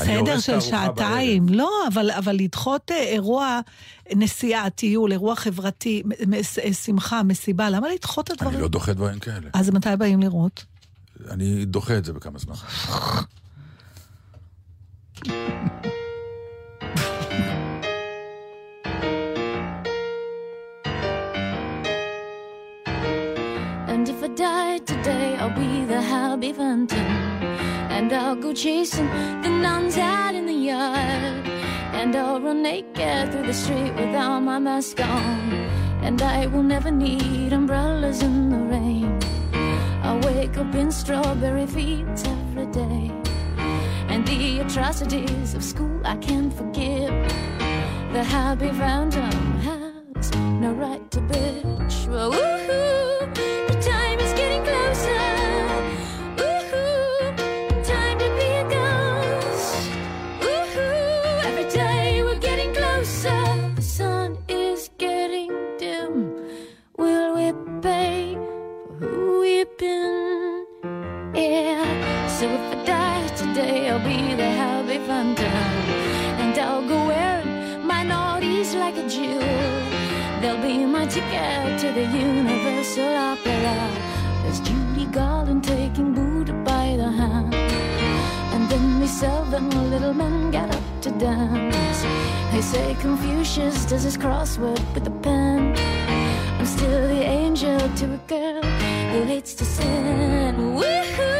[0.00, 1.48] אני סדר של שעתיים.
[1.48, 3.60] לא, אבל, אבל לדחות אה, אירוע
[4.16, 8.60] נסיעה, טיול, אירוע חברתי, מס- אה, שמחה, מסיבה, למה לדחות את אני הדברים?
[8.62, 9.50] לא דוחה דברים כאלה.
[9.52, 10.64] אז מתי באים לראות?
[11.30, 12.54] אני דוחה את זה בכמה זמן.
[24.34, 26.98] die today, I'll be the happy phantom.
[26.98, 29.06] And I'll go chasing
[29.42, 31.46] the nuns out in the yard.
[31.92, 35.52] And I'll run naked through the street without my mask on.
[36.02, 39.20] And I will never need umbrellas in the rain.
[40.02, 43.12] I'll wake up in strawberry fields every day.
[44.08, 47.12] And the atrocities of school I can't forgive.
[48.12, 52.08] The happy phantom has no right to bitch.
[52.08, 52.30] Well,
[82.06, 83.90] Universal Opera.
[84.42, 87.54] There's Judy Garland taking Buddha by the hand.
[88.54, 92.02] And then we seven little men get up to dance.
[92.52, 95.74] They say Confucius does his crossword with a pen.
[96.58, 100.54] I'm still the angel to a girl who hates to sin.
[100.78, 101.33] Woohoo!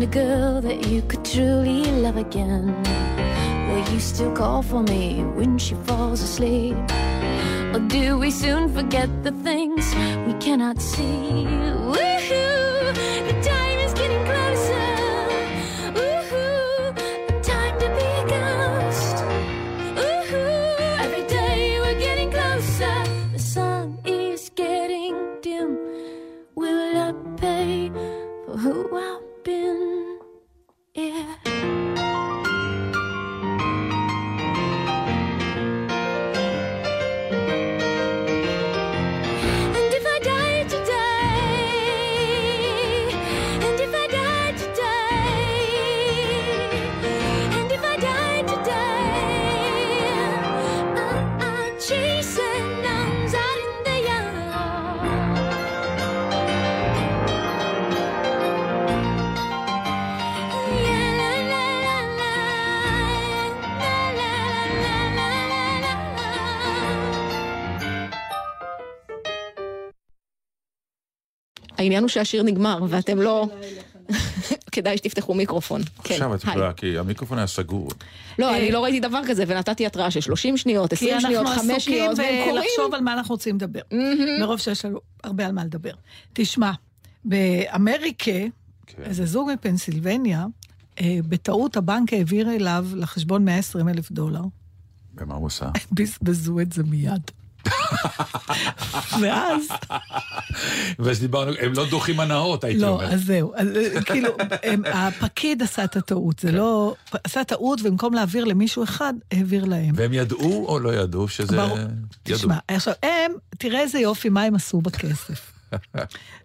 [0.00, 2.66] A girl that you could truly love again.
[3.68, 6.76] Will you still call for me when she falls asleep?
[7.74, 9.84] Or do we soon forget the things
[10.24, 11.46] we cannot see?
[71.88, 73.48] העניין הוא שהשיר נגמר, ואתם לא...
[74.72, 75.82] כדאי שתפתחו מיקרופון.
[76.04, 76.50] כן, עכשיו את היי.
[76.50, 77.90] יכולה, כי המיקרופון היה סגור.
[78.38, 81.62] לא, אני לא ראיתי דבר כזה, ונתתי התראה של 30 שניות, כי 20 שניות, אנחנו
[81.62, 82.54] 5 עסוקים שניות, והם קוראים.
[82.54, 83.80] ולחשוב על מה אנחנו רוצים לדבר.
[84.40, 85.92] מרוב שיש לנו הרבה על מה לדבר.
[86.32, 86.72] תשמע,
[87.24, 88.30] באמריקה,
[88.86, 89.02] כן.
[89.02, 90.46] איזה זוג מפנסילבניה,
[91.00, 94.42] אה, בטעות הבנק העביר אליו לחשבון 120 אלף דולר.
[95.16, 95.70] ומה הוא עושה?
[95.92, 97.30] בזבזו את זה מיד.
[99.22, 99.62] ואז,
[100.98, 103.14] ואז דיברנו, הם לא דוחים הנאות, הייתי לא, אומר.
[103.14, 104.28] אז זהו, אז, אה, כאילו,
[104.62, 106.94] הם- הפקיד עשה את הטעות, זה לא,
[107.24, 109.90] עשה טעות, ובמקום להעביר למישהו אחד, העביר להם.
[109.94, 111.56] והם ידעו או לא ידעו שזה...
[111.56, 111.78] ברור.
[111.78, 111.88] ידעו.
[112.38, 115.57] תשמע, עכשיו, הם, תראה איזה יופי, מה הם עשו בכסף.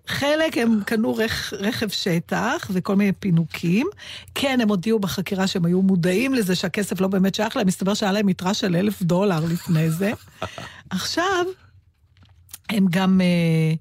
[0.08, 3.88] חלק הם קנו רכ, רכב שטח וכל מיני פינוקים.
[4.36, 8.12] כן, הם הודיעו בחקירה שהם היו מודעים לזה שהכסף לא באמת שייך להם, מסתבר שהיה
[8.12, 10.12] להם יתרה של אלף דולר לפני זה.
[10.90, 11.46] עכשיו,
[12.70, 13.22] הם גם...
[13.22, 13.74] אה,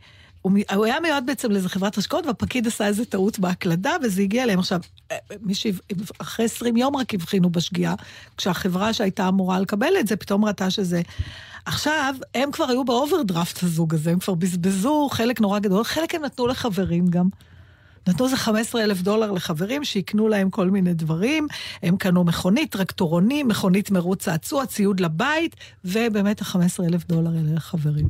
[0.42, 4.42] הוא הוא היה מיועד בעצם לאיזה חברת השקעות, והפקיד עשה איזה טעות בהקלדה, וזה הגיע
[4.42, 4.58] אליהם.
[4.58, 4.80] עכשיו,
[5.12, 7.94] אה, מי שאחרי 20 יום רק הבחינו בשגיאה,
[8.36, 11.02] כשהחברה שהייתה אמורה לקבל את זה, פתאום ראתה שזה...
[11.64, 16.24] עכשיו, הם כבר היו באוברדרפט הזוג הזה, הם כבר בזבזו חלק נורא גדול, חלק הם
[16.24, 17.28] נתנו לחברים גם.
[18.08, 21.46] נתנו איזה 15 אלף דולר לחברים שיקנו להם כל מיני דברים.
[21.82, 28.08] הם קנו מכונית, טרקטורונים, מכונית מרוץ צעצוע, ציוד לבית, ובאמת ה-15 אלף דולר האלה לחברים.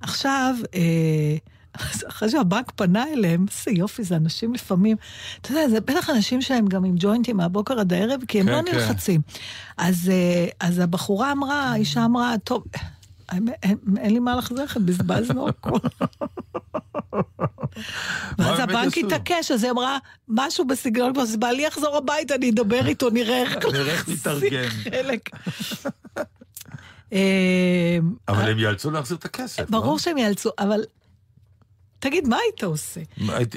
[0.00, 1.36] עכשיו, אה,
[1.78, 4.96] אז אחרי שהבנק פנה אליהם, איזה יופי, זה אנשים לפעמים,
[5.40, 8.52] אתה יודע, זה בטח אנשים שהם גם עם ג'וינטים מהבוקר עד הערב, כי הם כן,
[8.52, 8.76] לא כן.
[8.76, 9.20] נלחצים.
[9.76, 12.64] אז, אה, אז הבחורה אמרה, האישה אמרה, טוב,
[13.28, 15.80] האמת, אין, אין לי מה להחזיר לכם, בזבזנו הכול.
[18.38, 18.98] ואז הבנק?
[18.98, 24.08] התעקש, אז היא אמרה, משהו בסגנון, אז בעלי יחזור הביתה, אני אדבר איתו, נראה איך
[24.08, 24.68] נתארגן.
[24.68, 25.30] חלק.
[27.12, 29.80] אה, אבל הם יאלצו להחזיר את הכסף, לא?
[29.80, 30.80] ברור שהם יאלצו, אבל
[31.98, 33.00] תגיד, מה היית עושה?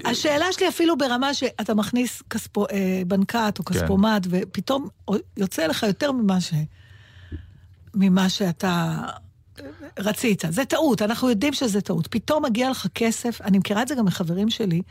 [0.06, 3.74] השאלה שלי אפילו ברמה שאתה מכניס כספו, אה, בנקט או כן.
[3.74, 4.88] כספומט, ופתאום
[5.38, 6.54] יוצא לך יותר ממה, ש...
[7.96, 8.98] ממה שאתה
[9.60, 9.64] אה,
[10.00, 10.44] רצית.
[10.50, 12.08] זה טעות, אנחנו יודעים שזה טעות.
[12.08, 14.82] פתאום מגיע לך כסף, אני מכירה את זה גם מחברים שלי,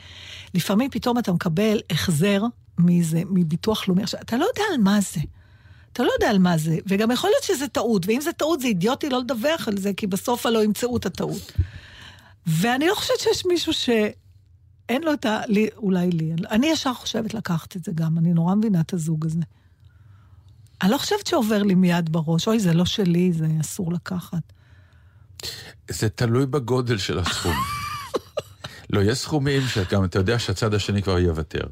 [0.54, 2.42] לפעמים פתאום אתה מקבל החזר
[2.78, 4.02] מזה, מביטוח לאומי.
[4.02, 5.20] עכשיו, אתה לא יודע על מה זה.
[5.92, 8.66] אתה לא יודע על מה זה, וגם יכול להיות שזה טעות, ואם זה טעות זה
[8.66, 11.52] אידיוטי לא לדווח על זה, כי בסוף הלא ימצאו את הטעות.
[12.48, 15.40] ואני לא חושבת שיש מישהו שאין לו את ה...
[15.46, 16.32] לי, אולי לי.
[16.50, 19.40] אני ישר חושבת לקחת את זה גם, אני נורא מבינה את הזוג הזה.
[20.82, 24.52] אני לא חושבת שעובר לי מיד בראש, אוי, זה לא שלי, זה אסור לקחת.
[25.90, 27.56] זה תלוי בגודל של הסכום.
[28.90, 31.66] לא, יש סכומים שגם אתה יודע שהצד השני כבר יוותר.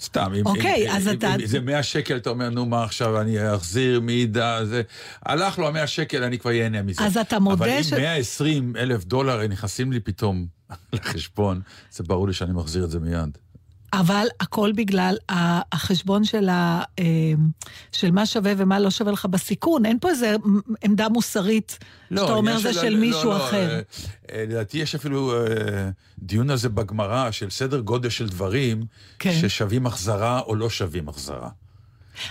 [0.00, 2.84] סתם, אם, אוקיי, אם, אז אם, אתה- אם זה 100 שקל, אתה אומר, נו מה
[2.84, 4.82] עכשיו, אני אחזיר, מי ידע, זה...
[5.26, 7.04] הלך לו ה-100 שקל, אני כבר ייהנה מזה.
[7.04, 10.46] אז אתה מודה אבל ש- אם 120 אלף דולר נכנסים לי פתאום
[10.92, 13.38] לחשבון, זה ברור לי שאני מחזיר את זה מיד.
[13.92, 15.16] אבל הכל בגלל
[15.72, 17.04] החשבון של, ה, אה,
[17.92, 19.86] של מה שווה ומה לא שווה לך בסיכון.
[19.86, 20.36] אין פה איזה
[20.84, 21.78] עמדה מוסרית
[22.10, 23.70] שאתה אומר זה של מישהו לא, אחר.
[23.70, 23.80] אה,
[24.32, 28.84] אה, לדעתי יש אפילו אה, דיון על זה בגמרא, של סדר גודל של דברים,
[29.18, 29.32] כן.
[29.40, 31.48] ששווים החזרה או לא שווים החזרה.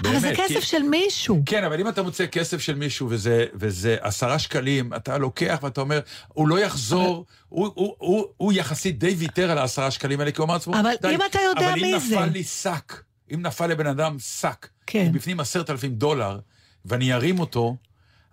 [0.01, 1.43] אבל זה באמת, כסף כי- של מישהו.
[1.45, 5.81] כן, אבל אם אתה מוצא כסף של מישהו וזה, וזה עשרה שקלים, אתה לוקח ואתה
[5.81, 10.31] אומר, הוא לא יחזור, הוא, הוא, הוא, הוא יחסית די ויתר על העשרה שקלים האלה,
[10.31, 12.43] כי הוא אמר לעצמו, אבל די, אם אתה יודע אבל מי אם זה." נפל לי
[12.43, 13.01] שק,
[13.33, 15.11] אם נפל לבן אדם שק, כן.
[15.11, 16.39] בפנים עשרת אלפים דולר,
[16.85, 17.75] ואני ארים אותו,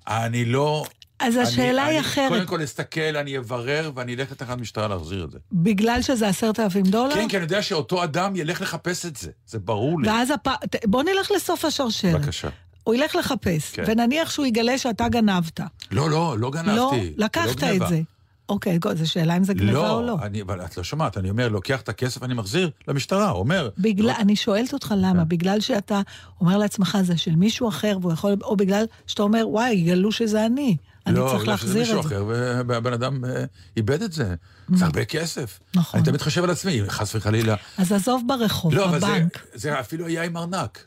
[0.07, 0.85] אני לא...
[1.27, 2.29] אז אני- השאלה היא אני אחרת.
[2.33, 5.39] קודם כל אסתכל, אני אברר, ואני אלך לתחנת משטרה להחזיר את זה.
[5.53, 7.15] בגלל שזה עשרת אלפים דולר?
[7.15, 10.09] כן, כי אני יודע שאותו אדם ילך לחפש את זה, זה ברור לי.
[10.09, 10.49] ואז הפ...
[10.85, 12.21] בוא נלך לסוף השרשרת.
[12.21, 12.49] בבקשה.
[12.85, 13.83] הוא ילך לחפש, כן.
[13.87, 15.61] ונניח שהוא יגלה שאתה גנבת.
[15.91, 16.77] לא, לא, לא גנבתי.
[16.77, 17.85] לא, לא לקחת גנבה.
[17.85, 18.01] את זה.
[18.49, 20.17] אוקיי, זו שאלה אם זה גנבה לא, או לא.
[20.23, 23.69] אני, אבל את לא שומעת, אני אומר, לוקח את הכסף, אני מחזיר למשטרה, אומר.
[23.79, 26.01] בגלל, לא- אני שואלת אותך למה, בגלל שאתה
[26.41, 30.47] אומר לעצמך זה של מישהו אחר, והוא יכול, או בגלל שאתה אומר, וואי, יגלו שזה
[30.47, 32.09] אני, אני לא, צריך להחזיר מישהו את זה.
[32.09, 32.25] אחר,
[32.67, 33.45] והבן אדם אה,
[33.77, 34.35] איבד את זה.
[34.75, 35.61] זה הרבה כסף.
[35.75, 36.01] נכון.
[36.01, 37.55] אני תמיד חושב על עצמי, חס וחלילה.
[37.79, 39.47] אז עזוב ברחוב, לא, אבל זה, בבנק.
[39.55, 40.85] זה אפילו היה עם ארנק.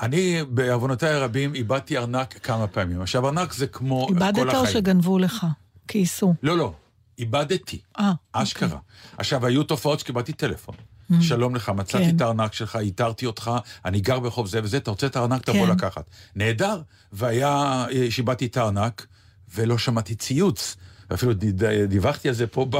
[0.00, 3.00] אני, בעוונותיי הרבים, איבדתי ארנק כמה פעמים.
[3.00, 4.36] עכשיו, ארנק זה כמו כל החיים.
[4.36, 5.46] איבדת או שגנבו לך?
[5.88, 6.34] כייסו.
[6.42, 6.72] לא, לא,
[7.18, 7.78] איבדתי.
[7.98, 8.78] אה, אשכרה.
[9.18, 10.74] עכשיו, היו תופעות שקיבלתי טלפון.
[11.20, 12.16] שלום לך, מצאתי כן.
[12.16, 13.50] את הארנק שלך, איתרתי אותך,
[13.84, 15.72] אני גר ברחוב זה וזה, אתה רוצה את הארנק, תבוא כן.
[15.72, 16.04] לקחת.
[16.36, 16.82] נהדר.
[17.12, 19.06] והיה, שאיבדתי את הארנק,
[19.54, 20.76] ולא שמעתי ציוץ.
[21.10, 22.76] ואפילו ד- דיווחתי על זה פה ב...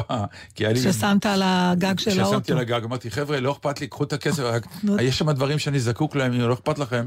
[0.55, 0.81] כי היה לי...
[0.81, 2.31] ששמת על הגג של האוטו.
[2.31, 4.43] כששמתי על הגג, אמרתי, חבר'ה, לא אכפת לי, קחו את הכסף.
[5.01, 7.07] יש שם דברים שאני זקוק להם, אם לא אכפת לכם.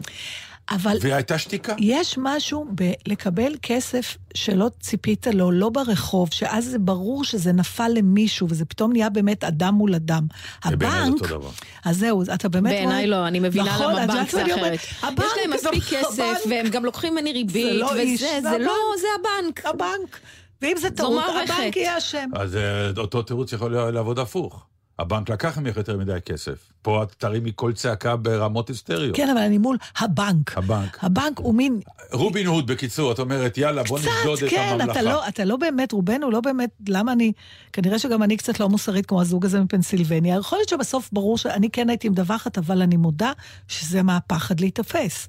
[0.70, 1.74] אבל והייתה שתיקה.
[1.80, 8.48] יש משהו בלקבל כסף שלא ציפית לו, לא ברחוב, שאז זה ברור שזה נפל למישהו,
[8.50, 10.28] וזה פתאום נהיה באמת אדם מול אדם.
[10.70, 11.50] זה בעיניי הבנק, אותו דבר.
[11.86, 12.84] אז זהו, אתה באמת רואה...
[12.86, 14.46] בעיניי לא, אני מבינה נכון, למה בנק זה?
[14.46, 14.80] אחרת.
[15.02, 16.38] הבנק, יש להם זה מספיק כסף, הבנק.
[16.50, 19.02] והם גם לוקחים ממני ריבית, זה לא איש, וזה, זה זה לא, הבנק.
[19.02, 19.66] זה הבנק.
[19.66, 20.20] הבנק.
[20.62, 21.24] ואם זה טעות.
[21.44, 22.30] הבנק יהיה אשם.
[22.36, 24.66] אז אה, אותו תירוץ יכול לעבוד הפוך.
[25.00, 26.72] הבנק לקח ממך יותר מדי כסף.
[26.82, 29.16] פה את תרימי קול צעקה ברמות היסטריות.
[29.16, 30.58] כן, אבל אני מול הבנק.
[30.58, 30.98] הבנק.
[31.02, 31.80] הבנק הוא מין...
[32.12, 34.92] רובין הוד, בקיצור, את אומרת, יאללה, בוא נשדוד קצת, את כן, הממלכה.
[34.92, 37.32] אתה לא, אתה לא באמת, רובנו לא באמת, למה אני,
[37.74, 40.36] כנראה שגם אני קצת לא מוסרית כמו הזוג הזה מפנסילבניה.
[40.36, 43.32] יכול להיות שבסוף ברור שאני כן הייתי מדווחת, אבל אני מודה
[43.68, 45.28] שזה מהפחד להיתפס.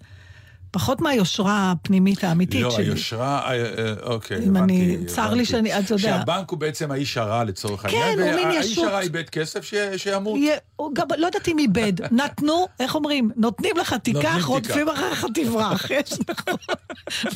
[0.70, 2.84] פחות מהיושרה הפנימית האמיתית לא, שלי.
[2.84, 4.74] היושרה, אה, אה, אוקיי, אם הבנתי.
[4.96, 5.44] אני- צר לי הבנתי.
[5.44, 5.98] שאני- אתה יודע.
[5.98, 8.84] שהבנק הוא בעצם האיש הרע לצורך כן, העניין, הוא מין ישות.
[8.84, 10.38] הרע איבד כסף, ש- שימות.
[10.76, 11.92] הוא גם, לא יודעת אם איבד,
[12.24, 13.30] נתנו, איך אומרים?
[13.36, 15.90] נותנים לך תיקח, רודפים אחריך תברח.
[15.90, 16.54] יש נכון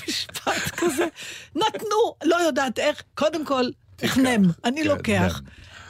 [0.08, 1.06] משפט כזה.
[1.56, 3.64] נתנו, לא יודעת איך, קודם כל,
[4.02, 5.40] החנם, אני כן, לוקח.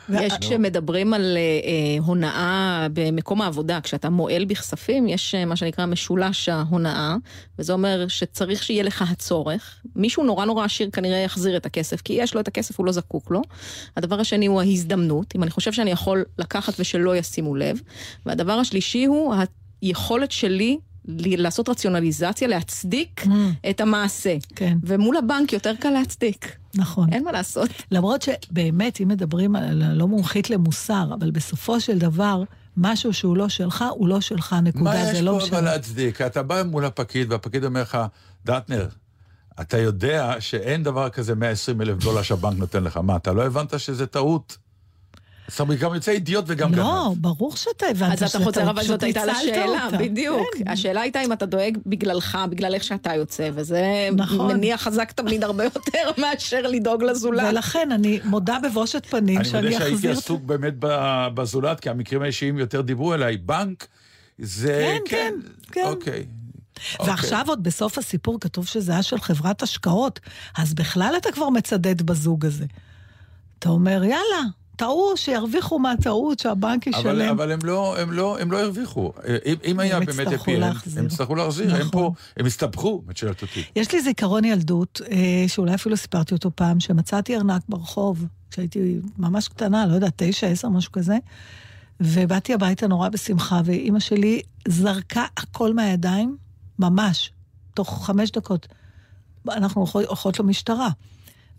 [0.09, 5.87] יש, כשמדברים על אה, אה, הונאה במקום העבודה, כשאתה מועל בכספים, יש אה, מה שנקרא
[5.87, 7.17] משולש ההונאה,
[7.59, 9.81] וזה אומר שצריך שיהיה לך הצורך.
[9.97, 12.93] מישהו נורא נורא עשיר כנראה יחזיר את הכסף, כי יש לו את הכסף, הוא לא
[12.93, 13.43] זקוק לו.
[13.97, 17.81] הדבר השני הוא ההזדמנות, אם אני חושב שאני יכול לקחת ושלא ישימו לב.
[18.27, 19.35] והדבר השלישי הוא
[19.83, 23.25] היכולת שלי לעשות רציונליזציה, להצדיק
[23.71, 24.37] את המעשה.
[24.57, 24.79] כן.
[24.83, 26.57] ומול הבנק יותר קל להצדיק.
[26.75, 27.13] נכון.
[27.13, 27.71] אין מה לעשות.
[27.91, 32.43] למרות שבאמת, אם מדברים על, לא מומחית למוסר, אבל בסופו של דבר,
[32.77, 35.61] משהו שהוא לא שלך, הוא לא שלך, נקודה, מה זה יש לא פה אבל משנה.
[35.61, 36.21] להצדיק?
[36.21, 37.99] אתה בא מול הפקיד, והפקיד אומר לך,
[38.45, 38.89] דטנר,
[39.61, 42.97] אתה יודע שאין דבר כזה 120 אלף דולר שהבנק נותן לך.
[42.97, 44.57] מה, אתה לא הבנת שזה טעות?
[45.49, 47.19] אז אתה גם יוצא אידיוט וגם לא, גנב.
[47.23, 49.97] ברור שאתה הבנת אז אתה שאתה חוזר, אבל פשוט זאת הייתה ניצלת לשאלה, אותה.
[49.99, 50.47] בדיוק.
[50.59, 50.69] כן.
[50.69, 53.83] השאלה הייתה אם אתה דואג בגללך, בגלל איך שאתה יוצא, וזה
[54.17, 54.53] נכון.
[54.57, 57.45] מניע חזק תמיד הרבה יותר מאשר לדאוג לזולת.
[57.53, 60.13] ולכן אני מודה בבושת פנים אני שאני מודה שהייתי אחזיר...
[60.13, 60.75] את- עסוק באמת
[61.35, 63.37] בזולת, כי המקרים האישיים יותר דיברו אליי.
[63.37, 63.87] בנק,
[64.39, 64.97] זה...
[65.07, 65.35] כן, כן,
[65.73, 65.85] כן.
[65.87, 66.27] אוקיי.
[67.07, 70.21] ועכשיו עוד בסוף הסיפור כתוב שזה היה של חברת השקעות,
[70.59, 72.65] אז בכלל אתה כבר מצדד בזוג הזה.
[73.59, 74.43] אתה אומר, יאללה,
[74.77, 77.29] טעו, שירוויחו מהטעות, שהבנק אבל, ישלם.
[77.29, 79.13] אבל הם לא, הם לא, הם לא הרוויחו.
[79.47, 80.63] אם, אם היה הם באמת יצטרכו אפי, הם.
[80.97, 81.75] הם יצטרכו להחזיר.
[81.75, 81.91] הם נכון.
[81.91, 83.65] פה, הם הסתבכו, את שואלת אותי.
[83.77, 89.49] יש לי זיכרון ילדות, אה, שאולי אפילו סיפרתי אותו פעם, שמצאתי ארנק ברחוב, כשהייתי ממש
[89.49, 91.19] קטנה, לא יודעת, תשע, עשר, משהו כזה,
[92.01, 96.37] ובאתי הביתה נורא בשמחה, ואימא שלי זרקה הכל מהידיים,
[96.79, 97.33] ממש,
[97.75, 98.69] תוך חמש דקות.
[99.49, 100.89] אנחנו הולכות למשטרה.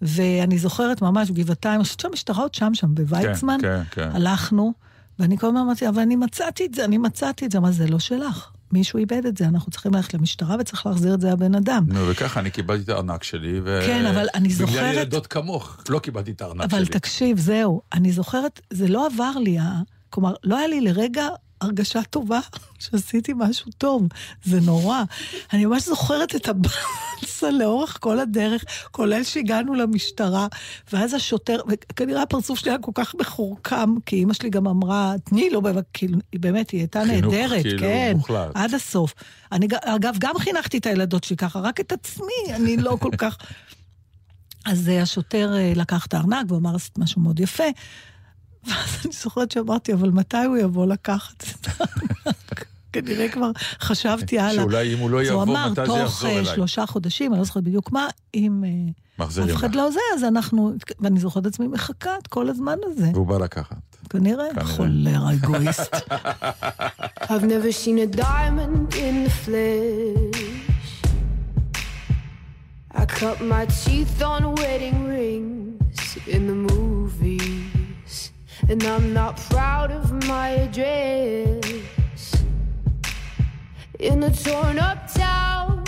[0.04, 3.58] ואני זוכרת ממש, גבעתיים, אני חושבת שהמשטרה עוד שם, שם, בוויצמן.
[3.62, 4.10] כן, כן.
[4.14, 4.74] הלכנו,
[5.20, 7.60] ואני כל הזמן אמרתי, אבל אני מצאתי את זה, אני מצאתי את זה.
[7.60, 8.50] מה זה לא שלך?
[8.72, 11.86] מישהו איבד את זה, אנחנו צריכים ללכת למשטרה וצריך להחזיר את זה לבן אדם.
[11.88, 13.80] נו, וככה אני קיבלתי את הארנק שלי, ו...
[13.88, 16.94] כן, אבל אני בגלל זוכרת- ילדות כמוך, לא קיבלתי את הארנק אבל שלי.
[16.94, 19.58] תקשיב, זהו, אני זוכרת, זה לא עבר לי,
[20.10, 21.28] כלומר, לא היה לי לרגע
[21.64, 22.40] הרגשה טובה
[22.80, 24.08] שעשיתי משהו טוב,
[24.44, 25.04] זה נורא.
[25.54, 30.48] אני ממש זוכרת את הבאסה לאורך כל הדרך, כולל שהגענו למשטרה,
[30.94, 35.50] ואז השוטר, וכנראה הפרצוף שלי היה כל כך מחורקם, כי אימא שלי גם אמרה, תני
[35.50, 35.62] לו,
[35.94, 38.52] כאילו, היא באמת, היא הייתה נהדרת, כאילו כן, מוחלט.
[38.54, 39.14] עד הסוף.
[39.52, 43.38] אני, אגב, גם חינכתי את הילדות שלי ככה, רק את עצמי, אני לא כל כך...
[44.66, 47.64] אז אה, השוטר אה, לקח את הארנק ואמר, עשית משהו מאוד יפה.
[48.68, 52.66] ואז אני זוכרת שאמרתי, אבל מתי הוא יבוא לקחת את הארנק?
[52.94, 54.64] כנראה כבר חשבתי הלאה.
[54.64, 56.56] שאולי אם הוא לא אז הוא יבוא, אמר, מתי זה תוך יחזור אה, אליי?
[56.56, 59.76] שלושה חודשים, אני לא זוכרת בדיוק מה, אם אה, אף אחד.
[59.76, 60.74] לא זה, אז אנחנו...
[61.00, 63.10] ואני זוכרת את עצמי מחכה את כל הזמן הזה.
[63.14, 63.78] והוא בא לקחת.
[64.10, 64.66] כנראה, כנראה.
[64.66, 65.96] חולר אגואיסט.
[67.22, 70.64] I've never seen a diamond in the flesh.
[72.96, 77.73] I cut my teeth on wedding rings in the movies.
[78.70, 82.44] And I'm not proud of my address.
[84.00, 85.84] In a torn up town,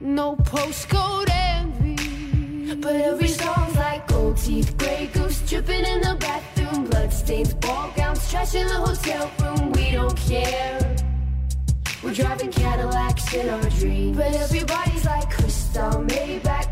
[0.00, 2.74] no postcode envy.
[2.76, 8.30] But every song's like gold teeth, gray goose dripping in the bathroom, bloodstains, ball gowns,
[8.30, 9.72] trash in the hotel room.
[9.72, 10.96] We don't care.
[12.02, 14.16] We're driving Cadillacs in our dreams.
[14.16, 16.71] But everybody's like crystal, Maybach,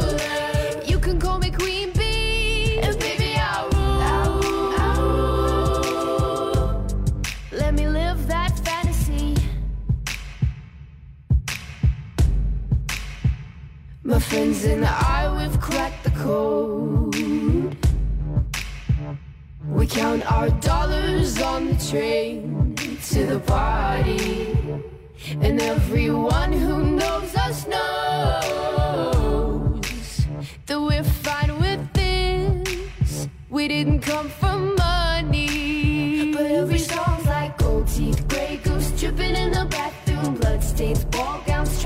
[14.19, 17.15] friends and I, we've cracked the code.
[19.67, 24.57] We count our dollars on the train to the party.
[25.39, 27.81] And everyone who knows us knows
[30.65, 33.27] that we're fine with this.
[33.49, 36.33] We didn't come for money.
[36.33, 41.41] But every song's like gold teeth, gray goose dripping in the bathroom, bloodstains, ball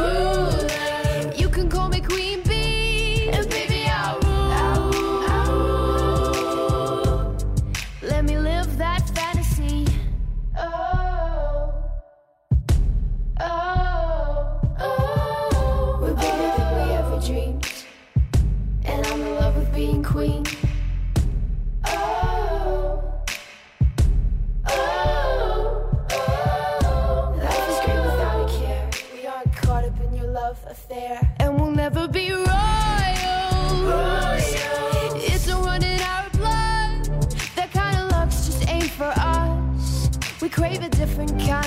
[0.00, 0.59] mundo.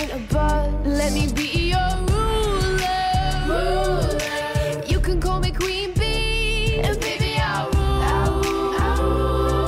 [0.03, 0.69] Kind of buzz.
[0.99, 3.03] Let me be your ruler.
[4.91, 7.69] You can call me Queen Bee, and baby I'll
[8.99, 9.63] rule.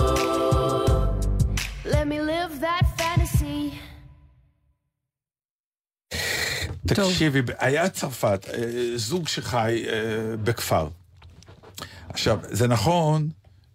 [1.94, 3.62] Let me live that fantasy.
[6.88, 8.62] תקשיבי, היה צרפת, אה,
[8.96, 10.88] זוג שחי אה, בכפר.
[12.10, 13.30] עכשיו, זה נכון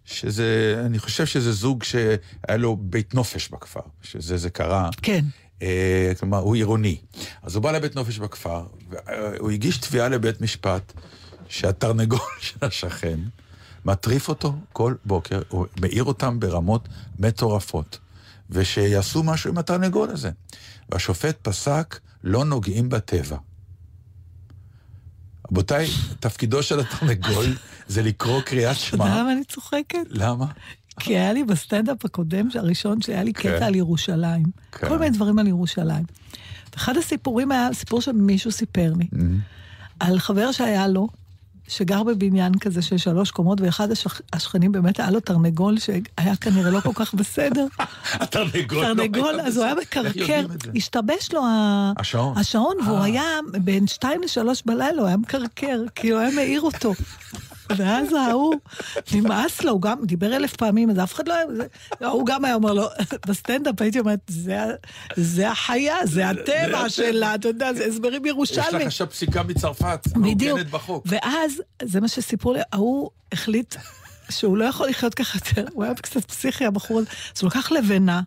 [0.05, 4.89] שזה, אני חושב שזה זוג שהיה לו בית נופש בכפר, שזה זה קרה.
[5.01, 5.25] כן.
[5.61, 6.97] אה, כלומר, הוא עירוני.
[7.43, 10.93] אז הוא בא לבית נופש בכפר, והוא הגיש תביעה לבית משפט
[11.47, 13.19] שהתרנגול של השכן
[13.85, 16.87] מטריף אותו כל בוקר, הוא מעיר אותם ברמות
[17.19, 17.99] מטורפות,
[18.49, 20.31] ושיעשו משהו עם התרנגול הזה.
[20.89, 23.37] והשופט פסק, לא נוגעים בטבע.
[25.51, 25.87] רבותיי,
[26.19, 27.45] תפקידו של התרנגול
[27.87, 29.19] זה לקרוא קריאת אתה יודע שמע.
[29.19, 29.97] למה אני צוחקת?
[30.09, 30.45] למה?
[30.99, 33.55] כי היה לי בסטנדאפ הקודם, הראשון שהיה לי כן.
[33.55, 34.43] קטע על ירושלים.
[34.71, 34.87] כן.
[34.87, 36.03] כל מיני דברים על ירושלים.
[36.75, 39.07] אחד הסיפורים היה סיפור שמישהו סיפר לי,
[39.99, 41.07] על חבר שהיה לו,
[41.67, 44.21] שגר בבניין כזה של שלוש קומות, ואחד השכ...
[44.33, 47.65] השכנים באמת היה לו תרנגול שהיה כנראה לא כל כך בסדר.
[48.13, 48.81] התרנגול.
[48.81, 50.45] לא תרנגול, אז הוא היה מקרקר?
[50.75, 51.41] השתבש לו.
[52.35, 53.03] השעון, והוא אה.
[53.03, 56.93] היה בין שתיים לשלוש בלילה, הוא היה מקרקר, כאילו היה מעיר אותו.
[57.77, 58.55] ואז ההוא,
[59.13, 62.09] נמאס לו, הוא גם דיבר אלף פעמים, אז אף אחד לא היה...
[62.09, 62.87] הוא גם היה אומר לו,
[63.27, 64.31] בסטנדאפ הייתי אומרת,
[65.15, 68.75] "זה החיה, זה הטבע שלה, אתה יודע, זה הסברים יש ירושלמיים.
[68.75, 70.07] לך עכשיו פסיקה מצרפת.
[70.15, 71.03] מעוגנת בחוק.
[71.09, 73.75] ואז, זה מה שסיפרו לי, ההוא החליט
[74.29, 77.71] שהוא לא יכול לחיות ככה יותר, הוא היה קצת פסיכי, הבחור הזה, אז הוא לקח
[77.71, 78.21] לבנה.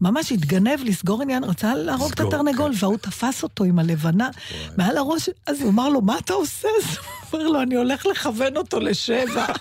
[0.00, 2.78] ממש התגנב לסגור עניין, רצה להרוג את התרנגול, כן.
[2.80, 4.30] וההוא תפס אותו עם הלבנה
[4.76, 6.68] מעל הראש, אז הוא אמר לו, מה אתה עושה?
[6.78, 6.84] אז
[7.30, 9.46] הוא אומר לו, אני הולך לכוון אותו לשבע.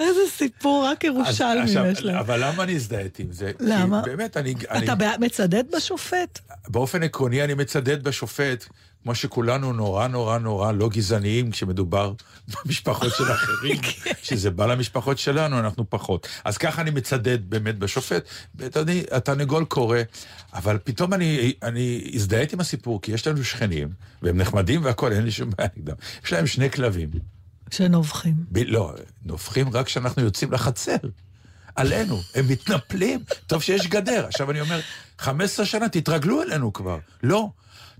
[0.00, 2.16] איזה סיפור, רק ירושלמים עכשיו, יש להם.
[2.16, 3.52] אבל למה אני הזדהיתי עם זה?
[3.60, 4.02] למה?
[4.02, 4.54] באמת, אני...
[4.78, 6.38] אתה מצדד בשופט?
[6.68, 8.66] באופן עקרוני אני מצדד בשופט,
[9.02, 12.12] כמו שכולנו נורא נורא נורא לא גזעניים כשמדובר
[12.64, 13.76] במשפחות של אחרים,
[14.22, 16.28] כשזה בא למשפחות שלנו אנחנו פחות.
[16.44, 18.24] אז ככה אני מצדד באמת בשופט.
[18.54, 19.98] ואני- התרנגול קורא,
[20.54, 23.88] אבל פתאום אני, אני הזדהיתי עם הסיפור, כי יש לנו שכנים,
[24.22, 25.94] והם נחמדים והכול, אין לי שום בעיה נגדם.
[26.24, 27.10] יש להם שני כלבים.
[27.70, 28.34] שנובחים.
[28.52, 28.92] ב- לא,
[29.24, 30.96] נובחים רק כשאנחנו יוצאים לחצר.
[31.76, 33.20] עלינו, הם מתנפלים.
[33.46, 34.26] טוב שיש גדר.
[34.26, 34.80] עכשיו אני אומר,
[35.18, 36.98] 15 שנה, תתרגלו אלינו כבר.
[37.22, 37.48] לא.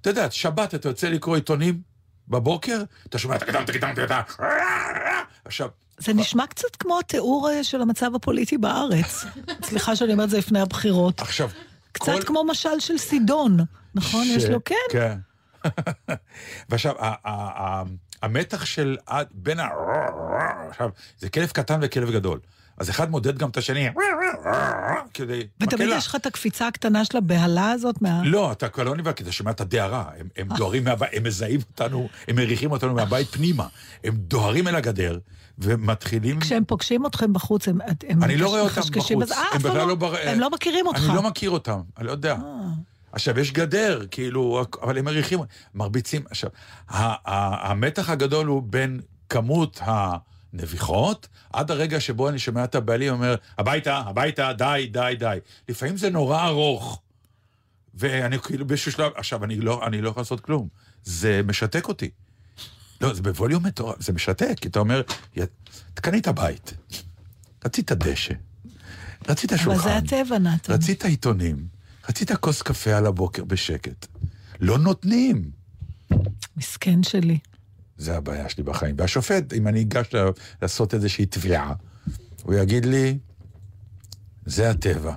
[0.03, 1.81] אתה יודע, שבת אתה יוצא לקרוא עיתונים
[2.29, 4.21] בבוקר, אתה שומע, תקדם, תקדם, תקדם,
[5.45, 9.25] עכשיו, זה נשמע קצת כמו התיאור אה, של המצב הפוליטי בארץ.
[9.69, 11.21] סליחה שאני אומרת זה לפני הבחירות.
[11.21, 11.51] עכשיו,
[11.93, 13.57] קצת כמו משל של סידון,
[13.95, 14.25] נכון?
[14.27, 14.75] יש לו, כן.
[14.91, 15.19] כן.
[16.69, 16.95] ועכשיו,
[18.23, 18.97] המתח של
[19.31, 19.69] בין ה...
[20.69, 22.41] עכשיו, זה כלב קטן וכלב גדול.
[22.79, 23.89] אז אחד מודד גם את השני,
[25.15, 25.43] כדי...
[25.63, 25.89] ותמיד.
[25.97, 28.21] יש לך את הקפיצה הקטנה של הבהלה הזאת מה...
[28.25, 30.05] לא, אתה כבר לא נבהל, כי אתה שומע את הדהרה.
[30.19, 33.67] הם, הם דוהרים מהבית, הם מזהים אותנו, הם מריחים אותנו מהבית פנימה.
[34.05, 35.19] הם דוהרים אל הגדר,
[35.59, 36.41] ומתחילים...
[36.41, 39.89] כשהם פוגשים אתכם בחוץ, הם, הם אני לא רואה אותם מחשקשים, בחוץ, אה, הם בכלל
[39.89, 39.95] לא...
[39.95, 40.99] בר- הם לא מכירים אותך.
[41.09, 42.33] אני לא מכיר אותם, אני לא יודע.
[42.33, 42.39] אה.
[43.13, 45.39] עכשיו, יש גדר, כאילו, אבל הם מריחים,
[45.75, 46.23] מרביצים.
[46.31, 46.51] עכשיו,
[46.89, 46.97] ה-
[47.33, 49.81] ה- המתח הגדול הוא בין כמות
[50.53, 55.39] הנביחות, עד הרגע שבו אני שומע את הבעלים אומר, הביתה, הביתה, די, די, די.
[55.69, 57.03] לפעמים זה נורא ארוך.
[57.95, 60.69] ואני כאילו באיזשהו שלב, עכשיו, אני לא, אני לא יכול לעשות כלום.
[61.05, 62.11] זה משתק אותי.
[63.01, 65.03] לא, זה בווליום מטורף, זה משתק, כי אתה אומר,
[65.37, 65.45] "יא,
[65.95, 66.75] קנית בית,
[67.65, 68.35] רצית דשא,
[69.29, 69.89] רצית אבל שולחן.
[69.89, 70.73] זה הטבע, נתן.
[70.73, 71.67] רצית עיתונים,
[72.09, 74.07] רצית כוס קפה על הבוקר בשקט.
[74.61, 75.51] לא נותנים.
[76.57, 77.39] מסכן שלי.
[77.97, 78.95] זה הבעיה שלי בחיים.
[78.99, 80.07] והשופט, אם אני אגש
[80.63, 81.73] לעשות איזושהי תביעה,
[82.43, 83.19] הוא יגיד לי,
[84.47, 85.15] זה הטבע.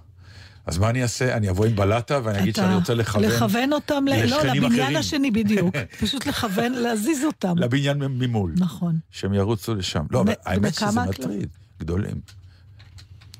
[0.65, 1.37] אז מה אני אעשה?
[1.37, 4.25] אני אבוא עם בלטה ואני אגיד שאני רוצה לכוון לכוון אותם, ל...
[4.25, 4.97] לא, לבניין אחרים.
[4.97, 5.75] השני בדיוק.
[6.01, 7.57] פשוט לכוון, להזיז אותם.
[7.57, 8.53] לבניין ממול.
[8.57, 8.97] נכון.
[9.11, 10.05] שהם ירוצו לשם.
[10.11, 11.01] לא, אבל האמת שזה?
[11.01, 11.49] מטריד.
[11.79, 12.15] גדולים.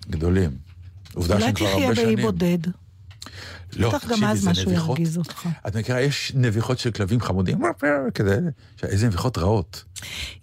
[0.10, 0.52] גדולים.
[1.14, 2.22] עובדה אולי שהם כבר תחיה הרבה באי שנים.
[2.26, 2.58] בודד.
[3.76, 4.98] לא, תקשיבי, זה נביחות.
[5.68, 7.60] את מכירה, יש נביחות של כלבים חמודים,
[8.14, 8.40] כזה,
[8.84, 9.84] איזה נביחות רעות.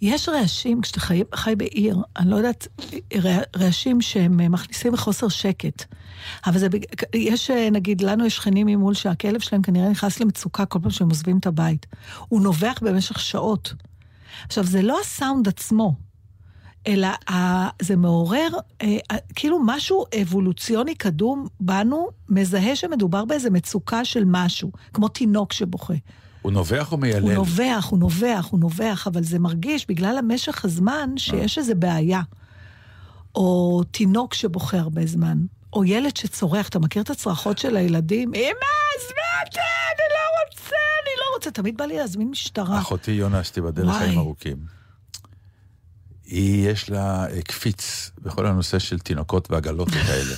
[0.01, 2.67] יש רעשים, כשאתה חי, חי בעיר, אני לא יודעת,
[3.15, 5.85] רע- רעשים שהם אה, מכניסים לחוסר שקט.
[6.45, 6.67] אבל זה,
[7.15, 11.09] יש, אה, נגיד, לנו יש שכנים ממול שהכלב שלהם כנראה נכנס למצוקה כל פעם שהם
[11.09, 11.85] עוזבים את הבית.
[12.27, 13.73] הוא נובח במשך שעות.
[14.47, 15.95] עכשיו, זה לא הסאונד עצמו,
[16.87, 18.47] אלא ה, זה מעורר,
[18.81, 25.53] אה, אה, כאילו משהו אבולוציוני קדום בנו, מזהה שמדובר באיזה מצוקה של משהו, כמו תינוק
[25.53, 25.93] שבוכה.
[26.41, 27.21] הוא נובח או מיילל?
[27.21, 32.21] הוא נובח, הוא נובח, הוא נובח, אבל זה מרגיש בגלל המשך הזמן שיש איזו בעיה.
[33.35, 35.37] או תינוק שבוכה הרבה זמן,
[35.73, 38.33] או ילד שצורח, אתה מכיר את הצרחות של הילדים?
[38.35, 38.43] אמא,
[38.97, 41.51] עזבי אותי, אני לא רוצה, אני לא רוצה.
[41.51, 42.79] תמיד בא לי להזמין משטרה.
[42.79, 43.89] אחותי יונה, שתיבדל.
[43.89, 44.82] לחיים ארוכים.
[46.33, 50.35] היא, יש לה אה, קפיץ בכל הנושא של תינוקות ועגלות וכאלה.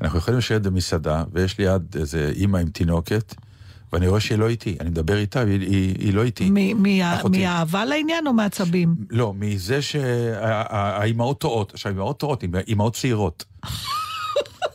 [0.00, 3.34] אנחנו יכולים לשבת במסעדה, ויש ליד איזה אימא עם תינוקת,
[3.92, 4.76] ואני רואה שהיא לא איתי.
[4.80, 6.50] אני מדבר איתה, והיא היא, היא לא איתי.
[6.50, 7.38] מ- מה- אחותי.
[7.38, 8.94] מהאהבה לעניין או מעצבים?
[9.10, 11.74] לא, מזה שהאימהות טועות.
[11.74, 13.44] עכשיו, אימהות טועות, אימהות צעירות.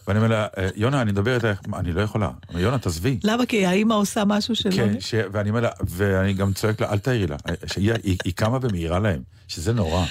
[0.08, 2.30] ואני אומר לה, "אה, יונה, אני מדבר איתך, "מה, אני לא יכולה.
[2.53, 3.20] יונה, תעזבי.
[3.24, 3.45] למה?
[3.45, 4.72] כי האימא עושה משהו שלא...
[4.72, 5.16] כן, ש...
[5.32, 7.36] ואני אומר לה, ואני גם צועק לה, אל תעירי לה.
[7.66, 10.06] שהיא היא, היא קמה ומעירה להם, שזה נורא.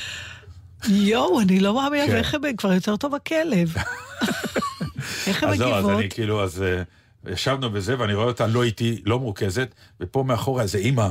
[0.89, 2.13] יואו, אני לא מאמינה, כן.
[2.13, 3.75] ואיך הם כבר יותר טוב הכלב.
[5.27, 6.01] איך הן אז לא, אז מגיבות?
[6.01, 6.83] אני כאילו, אז אה,
[7.33, 11.09] ישבנו בזה, ואני רואה אותה לא איתי, לא מרוכזת, ופה מאחורה איזה אימא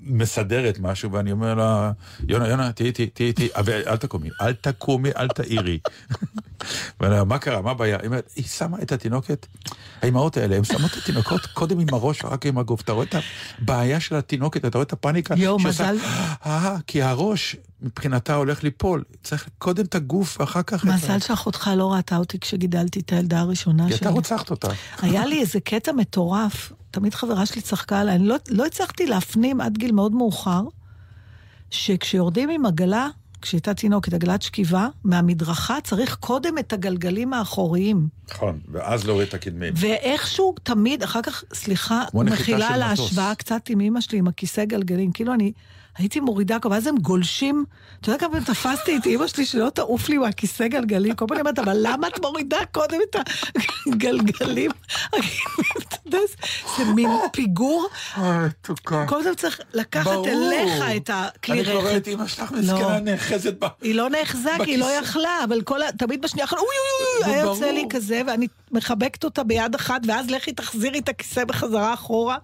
[0.00, 1.92] מסדרת משהו, ואני אומר לה,
[2.28, 3.48] יונה, יונה, תהיי איתי, תהיי איתי,
[3.86, 5.78] אל תקומי, אל תקומי, אל תעירי.
[7.00, 7.96] ואני אומר, מה קרה, מה הבעיה?
[8.00, 9.46] היא אומרת, היא שמה את התינוקת,
[10.02, 12.80] האימהות האלה, הן שמות את התינוקות קודם עם הראש, רק עם הגוף.
[12.80, 13.14] אתה רואה את
[13.60, 15.34] הבעיה של התינוקת, אתה רואה את הפאניקה?
[15.38, 15.98] יואו, מזל-
[16.46, 19.04] אה, כי הראש מבחינתה הולך ליפול.
[19.22, 20.84] צריך קודם את הגוף, ואחר כך...
[20.84, 23.98] מזל שאחותך לא ראתה אותי כשגידלתי את הילדה הראשונה כי שלי.
[24.00, 24.68] אתה רוצחת אותה.
[25.02, 29.60] היה לי איזה קטע מטורף, תמיד חברה שלי צחקה עליי, אני לא, לא הצלחתי להפנים
[29.60, 30.62] עד גיל מאוד מאוחר,
[31.70, 33.08] שכשיורדים עם עגלה,
[33.42, 38.08] כשהייתה תינוקת, עגלת שכיבה, מהמדרכה צריך קודם את הגלגלים האחוריים.
[38.30, 39.72] נכון, ואז להוריד את הקדמים.
[39.76, 42.82] ואיכשהו תמיד, אחר כך, סליחה, מחילה על.
[42.82, 45.12] ההשוואה קצת עם אמא שלי, עם הכיסא גלגלים.
[45.12, 45.52] כאילו אני
[45.98, 47.64] הייתי מורידה, ואז הם גולשים.
[48.00, 51.14] אתה יודע כמה פעמים תפסתי את אמא שלי שלא תעוף לי מהכיסא גלגלים?
[51.14, 53.16] כל פעם אני אומרת, אבל למה את מורידה קודם את
[53.86, 54.70] הגלגלים?
[56.76, 57.88] זה מין פיגור.
[58.62, 59.04] תוקה.
[59.08, 60.10] קודם צריך לקחת.
[60.26, 61.96] אליך את הכלי אני כבר רכב.
[61.96, 62.58] את אמא שלך לא.
[62.58, 63.66] מסכנה נאחזת ב...
[63.82, 65.02] היא לא נאחזה, כי היא לא בכיסא.
[65.02, 65.80] יכלה, אבל כל.
[65.98, 66.76] תמיד בשנייה האחרונה, אוי
[67.24, 67.44] אוי אוי, היה.
[67.44, 72.36] יוצא לי כזה, ואני מחבקת אותה ביד אחת, ואז לכי תחזירי את הכיסא בחזרה אחורה.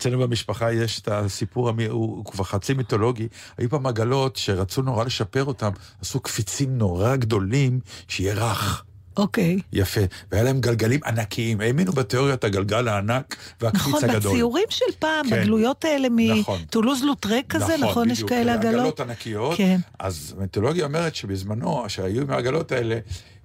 [0.00, 3.28] אצלנו במשפחה יש את הסיפור, המי- הוא הוא כבר חצי מיתולוגי.
[3.58, 5.70] היו פעם עגלות שרצו נורא לשפר אותם,
[6.00, 8.84] עשו קפיצים נורא גדולים, שיהיה רך.
[9.16, 9.58] אוקיי.
[9.72, 10.00] יפה.
[10.32, 11.60] והיה להם גלגלים ענקיים.
[11.60, 14.32] האמינו בתיאוריית הגלגל הענק והקפיץ נכון, הגדול.
[14.32, 15.40] בציורים של פעם, כן.
[15.42, 16.08] בגלויות האלה
[16.40, 16.60] נכון.
[16.62, 18.10] מטולוז לוטרק כזה, נכון?
[18.10, 18.30] יש בדיוק.
[18.30, 18.74] כאלה עגלות?
[18.74, 19.56] עגלות ענקיות.
[19.56, 19.76] כן.
[19.98, 22.98] אז המיתולוגיה אומרת שבזמנו, שהיו עם העגלות האלה,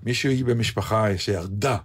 [0.03, 1.77] מישהו היא במשפחה שירדה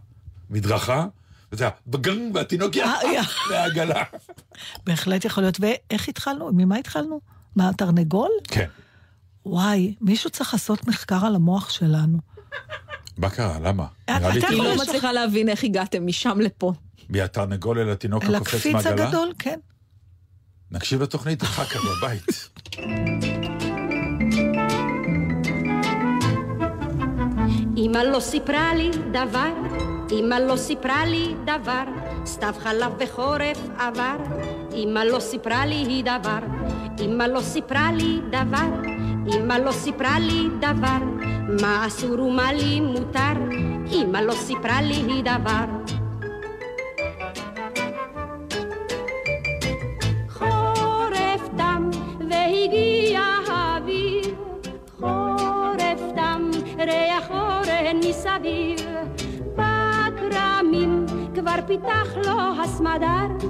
[0.51, 1.07] מדרכה,
[1.53, 3.11] וזה היה בגן, והתינוק אה, יא.
[3.12, 4.03] ירד מהעגלה.
[4.86, 5.59] בהחלט יכול להיות.
[5.61, 6.51] ואיך התחלנו?
[6.53, 7.20] ממה התחלנו?
[7.57, 8.30] מה, תרנגול?
[8.48, 8.68] כן.
[9.46, 12.18] וואי, מישהו צריך לעשות מחקר על המוח שלנו.
[13.18, 13.59] מה קרה?
[13.61, 13.86] למה?
[14.09, 16.72] לי אתה לא מצליחה להבין איך הגעתם משם לפה.
[17.09, 19.07] מהתרנגול אל התינוק הקופץ הקפיץ מהעגלה?
[19.09, 19.59] הגדול, כן.
[20.70, 22.48] נקשיב לתוכנית אחר כך בבית.
[27.76, 29.53] אמא לא סיפרה לי דבר,
[30.12, 31.84] אמא לא סיפרה לי דבר,
[32.26, 34.16] סתיו חלב בחורף עבר,
[34.74, 36.38] אמא לא סיפרה לי דבר,
[37.00, 38.68] אמא לא סיפרה לי דבר,
[39.36, 40.98] אמא לא סיפרה לי דבר,
[41.62, 43.32] מה אסור ומה לי מותר,
[43.92, 45.99] אמא לא סיפרה לי דבר.
[61.71, 63.49] פיתח לו הסמדר,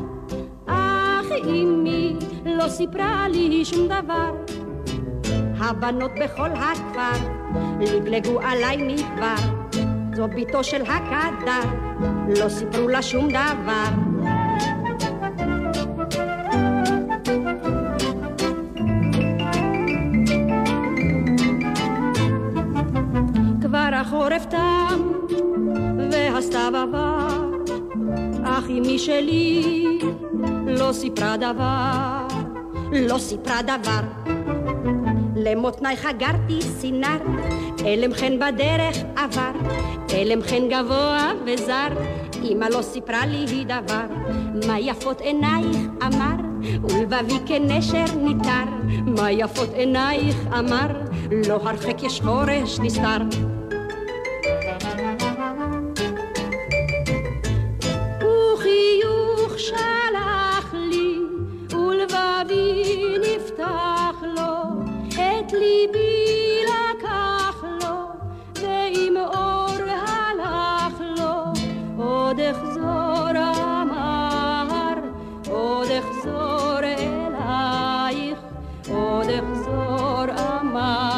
[0.66, 4.34] אך אמי לא סיפרה לי שום דבר.
[5.58, 7.26] הבנות בכל הכפר
[7.80, 9.50] לגלגו עליי מכבר,
[10.14, 11.70] זו בתו של הקדר,
[12.38, 14.09] לא סיפרו לה שום דבר.
[31.20, 32.26] סיפרה דבר,
[32.92, 34.00] לא סיפרה דבר.
[35.36, 37.18] למותניי חגרתי סינר,
[37.86, 39.50] אלם חן בדרך עבר,
[40.14, 41.88] אלם חן גבוה וזר,
[42.42, 44.06] אמא לא סיפרה לי דבר,
[44.66, 46.36] מה יפות עינייך אמר,
[46.82, 48.64] ולבבי כנשר ניתר,
[49.06, 50.86] מה יפות עינייך אמר,
[51.48, 53.49] לא הרחק יש חורש נסתר.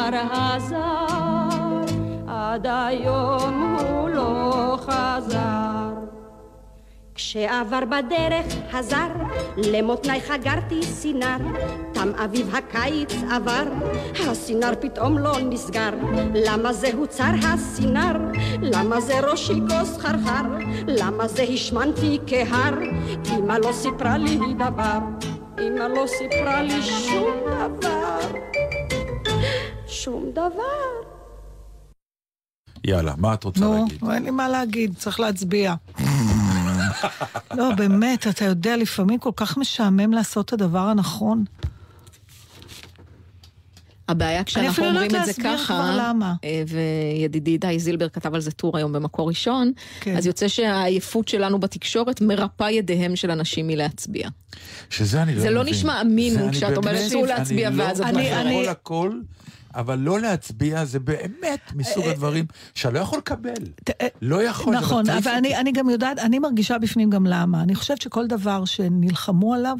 [0.07, 1.95] אמר הזר,
[2.27, 5.89] עד היום הוא לא חזר.
[7.15, 9.07] כשעבר בדרך הזר,
[9.57, 11.37] למותניי חגרתי סינר,
[11.91, 13.63] תם אביב הקיץ עבר,
[14.29, 15.89] הסינר פתאום לא נסגר.
[16.35, 18.17] למה זה הוצר הסינר?
[18.61, 20.43] למה זה ראשי כוס חרחר?
[20.87, 22.73] למה זה השמנתי כהר?
[23.37, 24.97] אמא לא סיפרה לי דבר,
[25.59, 28.19] אמא לא סיפרה לי שום דבר,
[29.93, 31.13] שום דבר.
[32.83, 34.09] יאללה, מה את רוצה נו, להגיד?
[34.13, 35.73] אין לי מה להגיד, צריך להצביע.
[37.53, 41.43] לא, באמת, אתה יודע, לפעמים כל כך משעמם לעשות את הדבר הנכון.
[44.09, 46.01] הבעיה כשאנחנו לא אומרים יודעת את זה ככה.
[46.43, 50.17] אה, וידידי די זילבר כתב על זה טור היום במקור ראשון, כן.
[50.17, 54.29] אז יוצא שהעייפות שלנו בתקשורת מרפא ידיהם של אנשים מלהצביע.
[54.89, 55.57] שזה אני לא זה מבין.
[55.57, 58.75] לא נשמע אמין זה אני כשאת אומרת אסור להצביע אני לא- ואז את אני בוחרת.
[59.75, 62.45] אבל לא להצביע זה באמת מסוג הדברים
[62.75, 63.53] שאני לא יכול לקבל.
[64.01, 67.61] אה, לא יכול, נכון, אבל אני גם יודעת, אני מרגישה בפנים גם למה.
[67.61, 69.77] אני חושבת שכל דבר שנלחמו עליו,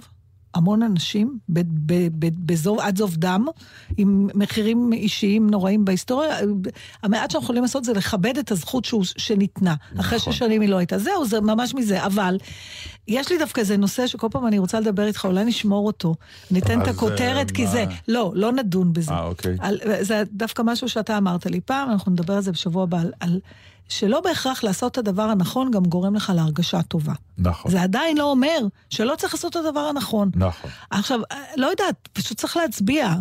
[0.56, 1.38] המון אנשים,
[2.46, 3.46] בזוב, עד זוב דם,
[3.98, 6.38] עם מחירים אישיים נוראים בהיסטוריה,
[7.04, 9.76] המעט שאנחנו יכולים לעשות זה לכבד את הזכות שהוא, שניתנה.
[10.00, 10.34] אחרי נכון.
[10.34, 10.98] ששנים היא לא הייתה.
[10.98, 12.06] זהו, זה ממש מזה.
[12.06, 12.38] אבל
[13.08, 16.16] יש לי דווקא איזה נושא שכל פעם אני רוצה לדבר איתך, אולי נשמור אותו.
[16.52, 17.86] ניתן את הכותרת, אה, כי זה...
[17.86, 17.94] מה?
[18.08, 19.12] לא, לא נדון בזה.
[19.12, 19.56] אה, אוקיי.
[19.60, 23.12] על, זה דווקא משהו שאתה אמרת לי פעם, אנחנו נדבר על זה בשבוע הבא, על,
[23.20, 23.40] על
[23.90, 27.14] שלא בהכרח לעשות את הדבר הנכון גם גורם לך להרגשה טובה.
[27.38, 28.60] נכון, זה עדיין לא אומר
[28.90, 30.32] שלא צריך לעשות את הדבר הנכון.
[30.36, 30.72] נכון.
[30.90, 33.14] עכשיו, אה, לא יודעת, פשוט צריך להצביע.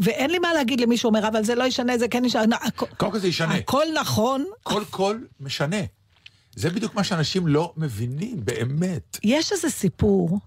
[0.00, 2.56] ואין לי מה להגיד למי שאומר, אבל זה לא ישנה, זה כן ישנה.
[2.96, 3.54] קודם כל זה ישנה.
[3.54, 4.44] הכל נכון.
[4.62, 5.76] כל קול משנה.
[6.56, 9.18] זה בדיוק מה שאנשים לא מבינים, באמת.
[9.22, 10.38] יש איזה סיפור,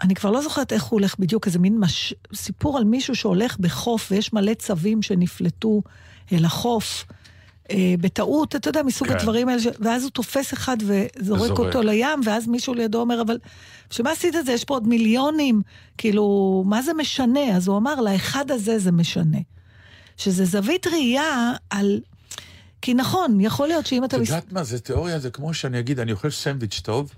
[0.00, 2.14] אני כבר לא זוכרת איך הוא הולך בדיוק, איזה מין מש...
[2.34, 5.82] סיפור על מישהו שהולך בחוף ויש מלא צבים שנפלטו
[6.32, 7.04] אל החוף.
[7.70, 9.14] אה, בטעות, אתה יודע, מסוג כן.
[9.14, 9.66] הדברים האלה, ש...
[9.80, 11.58] ואז הוא תופס אחד וזורק זורק.
[11.58, 13.38] אותו לים, ואז מישהו לידו אומר, אבל
[13.90, 14.52] בשביל מה עשית את זה?
[14.52, 15.62] יש פה עוד מיליונים,
[15.98, 17.56] כאילו, מה זה משנה?
[17.56, 19.38] אז הוא אמר, לאחד הזה זה משנה.
[20.16, 22.00] שזה זווית ראייה על...
[22.82, 24.16] כי נכון, יכול להיות שאם אתה...
[24.16, 27.12] את מס- יודעת מה, זה תיאוריה, זה כמו שאני אגיד, אני אוכל סנדוויץ' טוב,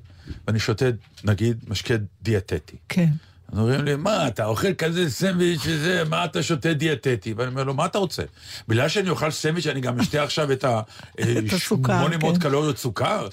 [0.47, 0.85] ואני שותה,
[1.25, 2.77] נגיד, משקה דיאטטי.
[2.89, 3.09] כן.
[3.53, 7.33] אז אומרים לי, מה, אתה אוכל כזה סנדוויץ' וזה, מה אתה שותה דיאטטי?
[7.33, 8.23] ואני אומר לו, מה אתה רוצה?
[8.69, 10.81] בגלל שאני אוכל סנדוויץ', אני גם אשתה עכשיו את ה...
[11.21, 12.41] את הסוכר, 800 כן.
[12.41, 13.29] קלוריות סוכר?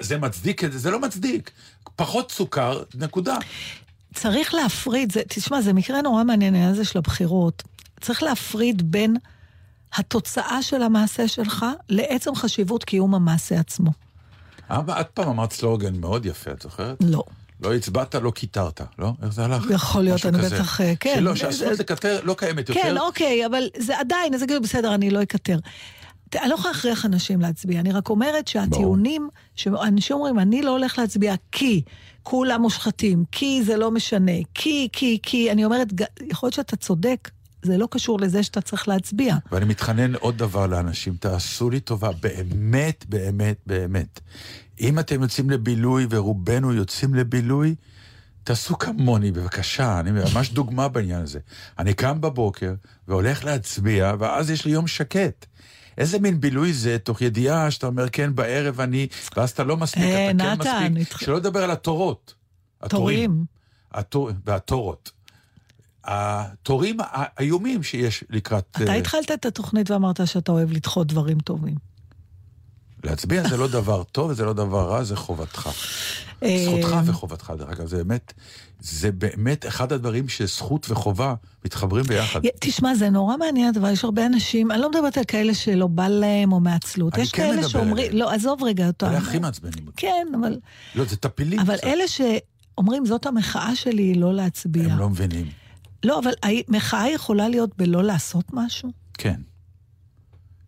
[0.00, 0.78] זה מצדיק את זה?
[0.78, 1.50] זה לא מצדיק.
[1.96, 3.36] פחות סוכר, נקודה.
[4.14, 7.62] צריך להפריד, זה, תשמע, זה מקרה נורא מעניין, העניין הזה של הבחירות.
[8.00, 9.16] צריך להפריד בין
[9.94, 13.90] התוצאה של המעשה שלך לעצם חשיבות קיום המעשה עצמו.
[14.70, 16.96] אבל את פעם אמרת סלוגן מאוד יפה, את זוכרת?
[17.00, 17.24] לא.
[17.62, 19.12] לא הצבעת, לא קיטרת, לא?
[19.22, 19.64] איך זה הלך?
[19.70, 20.56] יכול להיות, אני כזה.
[20.56, 21.14] בטח, אה, כן.
[21.14, 22.80] שלא, שהזכות לקטר לא קיימת יותר.
[22.82, 25.58] כן, אוקיי, אבל זה עדיין, אז יגידו, בסדר, אני לא אקטר.
[26.36, 30.98] אני לא יכולה להכריח אנשים להצביע, אני רק אומרת שהטיעונים, שאנשים אומרים, אני לא הולך
[30.98, 31.82] להצביע כי
[32.22, 35.88] כולם מושחתים, כי זה לא משנה, כי, כי, כי, אני אומרת,
[36.22, 37.30] יכול להיות שאתה צודק,
[37.62, 39.36] זה לא קשור לזה שאתה צריך להצביע.
[39.52, 44.20] ואני מתחנן עוד דבר לאנשים, תעשו לי טובה, באמת, באמת, באמת.
[44.80, 47.74] אם אתם יוצאים לבילוי, ורובנו יוצאים לבילוי,
[48.44, 51.38] תעשו כמוני, בבקשה, אני ממש דוגמה בעניין הזה.
[51.78, 52.74] אני קם בבוקר
[53.08, 55.46] והולך להצביע, ואז יש לי יום שקט.
[55.98, 59.06] איזה מין בילוי זה, תוך ידיעה שאתה אומר, כן, בערב אני,
[59.36, 61.20] ואז אתה לא מספיק, אה, אתה כן נתן, מספיק.
[61.20, 62.34] שלא לדבר על התורות.
[62.88, 63.44] תורים.
[63.92, 65.10] התור, והתורות.
[66.04, 68.64] התורים האיומים שיש לקראת...
[68.70, 71.89] אתה אה, התחלת את התוכנית ואמרת שאתה אוהב לדחות דברים טובים.
[73.04, 75.70] להצביע זה לא דבר טוב וזה לא דבר רע, זה חובתך.
[76.42, 78.32] אה, זכותך וחובתך, דרך אגב, זה באמת,
[78.80, 81.34] זה באמת אחד הדברים שזכות וחובה
[81.64, 82.40] מתחברים ביחד.
[82.60, 86.08] תשמע, זה נורא מעניין, אבל יש הרבה אנשים, אני לא מדברת על כאלה שלא בא
[86.08, 87.14] להם או מעצלות.
[87.14, 88.12] אני יש כן כאלה שאומרים.
[88.12, 89.06] לא, עזוב רגע אותם.
[89.06, 89.86] אלה הכי מעצבנים.
[89.96, 90.58] כן, אבל,
[90.94, 91.60] לא, זה טפילים.
[91.60, 91.76] אבל.
[91.84, 94.92] אלה שאומרים, זאת המחאה שלי, לא להצביע.
[94.92, 95.46] הם לא מבינים.
[96.04, 98.90] לא, אבל המחאה יכולה להיות בלא לעשות משהו?
[99.14, 99.40] כן.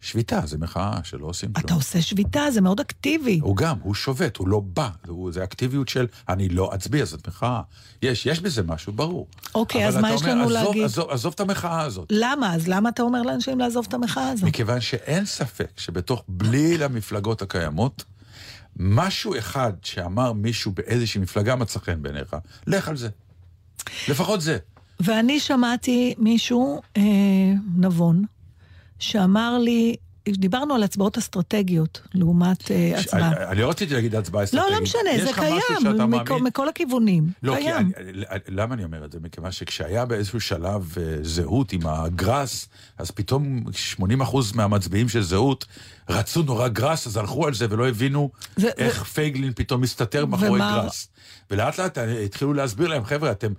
[0.03, 1.67] שביתה זה מחאה שלא עושים כלום.
[1.67, 3.41] אתה עושה שביתה, זה מאוד אקטיבי.
[3.43, 4.89] הוא גם, הוא שובת, הוא לא בא.
[5.07, 7.61] הוא, זה אקטיביות של אני לא אצביע, זאת מחאה.
[8.03, 9.27] יש, יש בזה משהו, ברור.
[9.55, 10.85] אוקיי, אז מה יש אומר, לנו עזוב, להגיד?
[10.85, 12.09] עזוב, עזוב את המחאה הזאת.
[12.11, 12.55] למה?
[12.55, 14.49] אז למה אתה אומר לאנשים לעזוב את המחאה הזאת?
[14.49, 18.05] מכיוון שאין ספק שבתוך בליל המפלגות הקיימות,
[18.77, 22.37] משהו אחד שאמר מישהו באיזושהי מפלגה מצא חן בעיניך,
[22.67, 23.09] לך על זה.
[24.09, 24.59] לפחות זה.
[25.01, 27.03] ואני שמעתי מישהו, אה,
[27.77, 28.25] נבון,
[29.03, 29.97] שאמר לי,
[30.29, 33.33] דיברנו על הצבעות אסטרטגיות לעומת אה, ש- הצבעה.
[33.33, 34.71] אני, אני לא רציתי להגיד הצבעה אסטרטגית.
[34.71, 37.27] לא, לא משנה, זה קיים, מכל, מאמין- מכל הכיוונים.
[37.43, 37.91] לא, כי קיים.
[37.97, 38.13] אני,
[38.49, 39.19] למה אני אומר את זה?
[39.23, 43.65] מכיוון שכשהיה באיזשהו שלב אה, זהות עם הגראס, אז פתאום
[44.01, 44.03] 80%
[44.55, 45.65] מהמצביעים של זהות
[46.09, 48.31] רצו נורא גראס, אז הלכו על זה ולא הבינו
[48.61, 51.09] ו- איך פייגלין פתאום מסתתר מאחורי ומה- גראס.
[51.53, 53.53] ולאט לאט התחילו להסביר להם, חבר'ה, אתם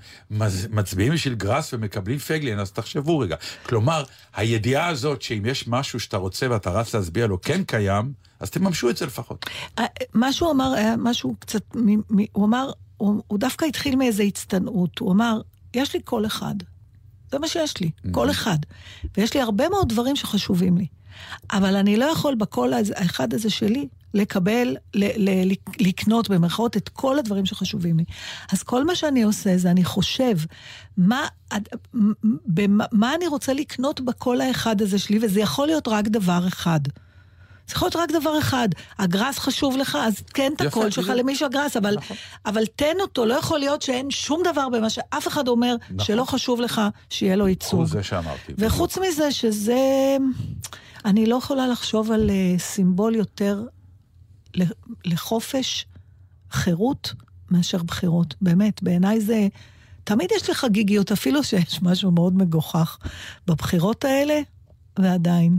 [0.70, 3.36] מצביעים בשביל גראס ומקבלים פייגלין, אז תחשבו רגע.
[3.64, 4.04] כלומר,
[4.36, 8.90] הידיעה הזאת שאם יש משהו שאתה רוצה ואתה רץ להצביע לו כן קיים, אז תממשו
[8.90, 9.46] את זה לפחות.
[9.80, 11.62] אה, מה שהוא אמר היה משהו קצת,
[12.32, 15.00] הוא אמר, הוא, הוא דווקא התחיל מאיזו הצטנעות.
[15.00, 15.42] הוא אמר,
[15.74, 16.56] יש לי קול אחד.
[17.32, 18.58] זה מה שיש לי, קול אחד.
[19.18, 20.88] ויש לי הרבה מאוד דברים שחשובים לי.
[21.52, 27.20] אבל אני לא יכול בקול האחד הזה שלי לקבל, ל, ל, לקנות במרכאות את כל
[27.20, 28.06] הדברים שחשובים לי.
[28.52, 30.38] אז כל מה שאני עושה זה אני חושב,
[30.98, 31.28] מה,
[32.46, 36.80] במה, מה אני רוצה לקנות בקול האחד הזה שלי, וזה יכול להיות רק דבר אחד.
[37.68, 38.70] זה יכול להיות רק דבר אחד.
[39.00, 41.20] ה grass חשוב לך, אז תן את יפה, הקול שלך בדיוק.
[41.20, 42.18] למי שה grass, אבל, נכון.
[42.46, 46.06] אבל תן אותו, לא יכול להיות שאין שום דבר במה שאף אחד אומר נכון.
[46.06, 47.86] שלא חשוב לך שיהיה לו ייצוג.
[47.86, 48.54] זה שאמרתי.
[48.58, 50.18] וחוץ מזה שזה...
[51.06, 53.64] אני לא יכולה לחשוב על אה, סימבול יותר
[55.06, 55.86] לחופש,
[56.52, 57.14] חירות,
[57.52, 58.36] מאשר בחירות.
[58.42, 59.48] באמת, בעיניי זה...
[60.04, 62.98] תמיד יש לי חגיגיות, אפילו שיש משהו מאוד מגוחך
[63.48, 64.40] בבחירות האלה,
[65.00, 65.58] ועדיין.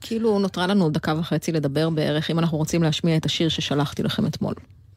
[0.00, 4.26] כאילו נותרה לנו דקה וחצי לדבר בערך, אם אנחנו רוצים להשמיע את השיר ששלחתי לכם
[4.26, 4.54] אתמול.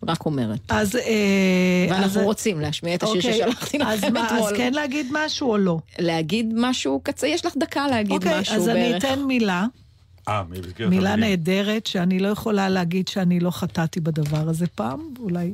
[0.07, 0.59] רק אומרת.
[0.69, 0.95] אז...
[0.95, 4.41] אה, ואנחנו אז- רוצים להשמיע את השיר אוקיי, ששלחתי אז לכם מה, אתמול.
[4.41, 5.77] אז כן להגיד משהו או לא?
[5.99, 9.05] להגיד משהו קצר, יש לך דקה להגיד אוקיי, משהו אז אני בערך.
[9.05, 9.65] אתן מילה,
[10.27, 11.29] אה, במסגרת מילה המילים.
[11.29, 15.53] נהדרת, שאני לא יכולה להגיד שאני לא חטאתי בדבר הזה פעם, אולי.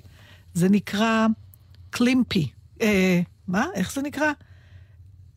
[0.54, 1.28] זה נקרא
[1.90, 2.48] קלימפי.
[2.82, 3.66] אה, מה?
[3.76, 4.32] איך זה נקרא?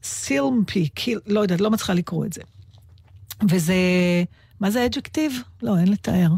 [0.02, 2.42] סילמפי, קיל, לא יודעת, לא מצליחה לקרוא את זה.
[3.50, 3.74] וזה...
[4.60, 5.42] מה זה אדג'קטיב?
[5.62, 6.28] לא, אין לתאר.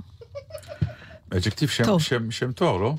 [1.30, 2.02] אדג'קטיב שם, טוב.
[2.02, 2.94] שם, שם תואר, לא?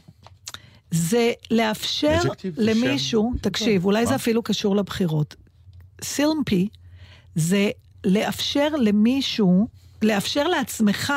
[0.92, 3.40] זה לאפשר Adjective זה למישהו, שם?
[3.50, 4.16] תקשיב, אולי זה מה?
[4.16, 5.36] אפילו קשור לבחירות.
[6.04, 6.70] סילמפי
[7.36, 7.70] זה
[8.06, 9.68] לאפשר למישהו,
[10.04, 11.14] לאפשר לעצמך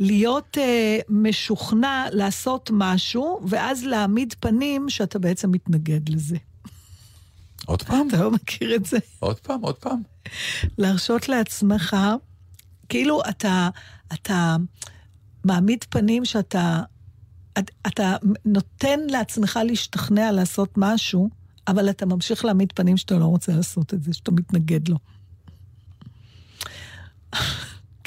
[0.00, 6.36] להיות אה, משוכנע לעשות משהו, ואז להעמיד פנים שאתה בעצם מתנגד לזה.
[7.66, 8.08] עוד פעם?
[8.08, 8.98] אתה לא מכיר את זה?
[9.18, 10.02] עוד פעם, עוד פעם.
[10.78, 11.96] להרשות לעצמך,
[12.88, 13.68] כאילו אתה,
[14.12, 14.56] אתה
[15.44, 16.80] מעמיד פנים שאתה,
[17.58, 21.30] את- אתה נותן לעצמך להשתכנע לעשות משהו,
[21.68, 24.96] אבל אתה ממשיך להעמיד פנים שאתה לא רוצה לעשות את זה, שאתה מתנגד לו.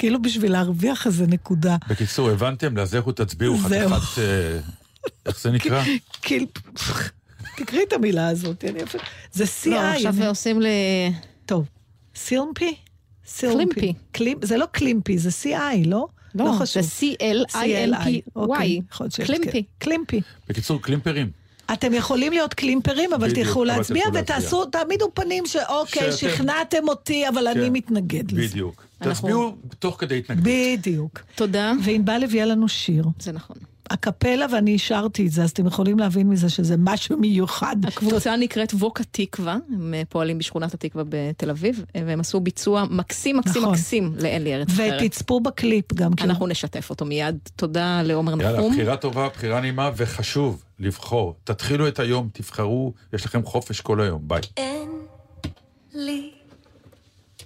[0.02, 1.76] כאילו בשביל להרוויח איזה נקודה.
[1.88, 2.76] בקיצור, הבנתם?
[2.76, 3.90] לכו תצביעו זהו.
[3.90, 4.18] חתיכת...
[4.18, 4.58] אה,
[5.26, 5.82] איך זה נקרא?
[6.22, 6.46] כאילו,
[7.56, 9.04] תקראי את המילה הזאת, אני אפילו...
[9.32, 9.68] זה CI.
[9.68, 10.66] לא, עכשיו אני- עושים ל...
[11.46, 11.68] טוב,
[12.14, 12.74] סילמפי?
[13.38, 13.92] קלימפי.
[14.12, 14.38] קלימ...
[14.42, 16.06] זה לא קלימפי, זה CI, לא?
[16.34, 16.82] לא, חשוב.
[16.82, 18.30] זה C-L-I-M-P-Y.
[18.36, 18.80] אוקיי,
[19.24, 19.62] קלימפי.
[19.78, 20.20] קלימפי.
[20.48, 21.30] בקיצור, קלימפרים.
[21.72, 26.30] אתם יכולים להיות קלימפרים, אבל בדיוק, תלכו אבל להצביע תלכו ותעשו, תעמידו פנים שאוקיי, שאתם-
[26.34, 27.72] שכנעתם אותי, אבל אני כן.
[27.72, 28.48] מתנגד לזה.
[28.48, 28.84] בדיוק.
[29.02, 30.44] אנחנו- תצביעו תוך כדי התנגדות.
[30.78, 31.20] בדיוק.
[31.34, 31.72] תודה.
[31.82, 33.04] וענבל הביאה לנו שיר.
[33.18, 33.56] זה נכון.
[33.90, 37.76] הקפלה, ואני אישרתי את זה, אז אתם יכולים להבין מזה שזה משהו מיוחד.
[37.88, 42.84] הקבוצה נקראת ווק התקווה, הם אה, פועלים בשכונת התקווה בתל אביב, אה, והם עשו ביצוע
[42.90, 43.72] מקסים מקסים נכון.
[43.74, 45.02] מקסים לאין לי ארץ אחרת.
[45.02, 46.24] ותצפו בקליפ גם כן.
[46.30, 47.36] אנחנו נשתף אותו מיד.
[47.56, 48.72] תודה לעומר יאללה, נחום.
[48.72, 51.34] בחירה טובה, בחירה נעימה, וחשוב לבחור.
[51.44, 54.28] תתחילו את היום, תבחרו, יש לכם חופש כל היום.
[54.28, 54.40] ביי.
[54.56, 54.90] אין
[55.92, 56.30] לי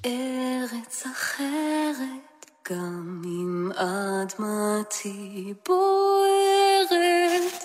[0.07, 7.65] ארץ אחרת, גם אם אדמתי בוערת,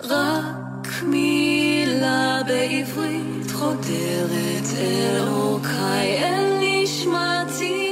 [0.00, 7.91] רק מילה בעברית חודרת אל אורכי, אל נשמתי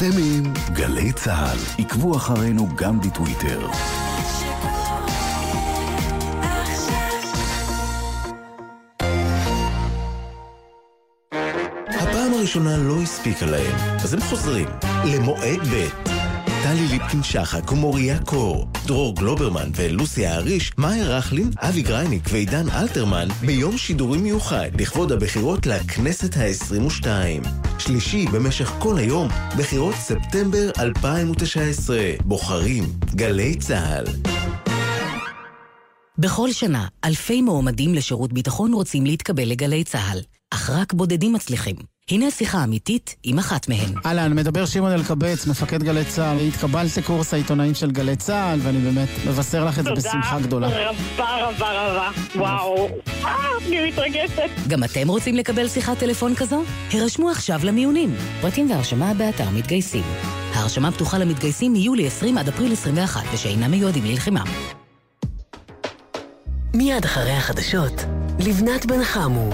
[0.00, 1.82] אתם עם גלי צה"ל.
[1.84, 3.68] עקבו אחרינו גם בטוויטר.
[11.88, 14.68] הפעם הראשונה לא הספיקה להם, אז הם חוזרים
[15.04, 15.88] למועד ב'.
[16.62, 23.78] טלי ליפקין-שחק ומוריה קור, דרור גלוברמן ולוסיה אריש, מאיה רכלין, אבי גרייניק ועידן אלתרמן ביום
[23.78, 27.69] שידורי מיוחד לכבוד הבחירות לכנסת ה-22.
[27.90, 29.28] שלישי במשך כל היום,
[29.58, 31.98] בחירות ספטמבר 2019.
[32.24, 32.84] בוחרים
[33.14, 34.04] גלי צה"ל.
[36.18, 40.18] בכל שנה, אלפי מועמדים לשירות ביטחון רוצים להתקבל לגלי צה"ל,
[40.50, 41.76] אך רק בודדים מצליחים.
[42.10, 43.94] הנה שיחה אמיתית עם אחת מהן.
[44.06, 46.36] אהלן, מדבר שמעון אלקבץ, מפקד גלי צה"ל.
[46.40, 50.68] התקבלתי קורס העיתונאים של גלי צה"ל, ואני באמת מבשר לך את זה בשמחה גדולה.
[50.68, 52.10] רבה רבה רבה.
[52.36, 52.88] וואו.
[53.24, 53.36] אה,
[53.66, 54.50] אני מתרגשת.
[54.68, 56.62] גם אתם רוצים לקבל שיחת טלפון כזו?
[56.92, 58.14] הרשמו עכשיו למיונים.
[58.40, 60.04] פרטים והרשמה באתר מתגייסים.
[60.54, 64.44] ההרשמה פתוחה למתגייסים מיולי 20 עד אפריל 21, ושאינם מיועדים ללחימה.
[66.74, 67.92] מיד אחרי החדשות,
[68.38, 69.50] לבנת בן חמו.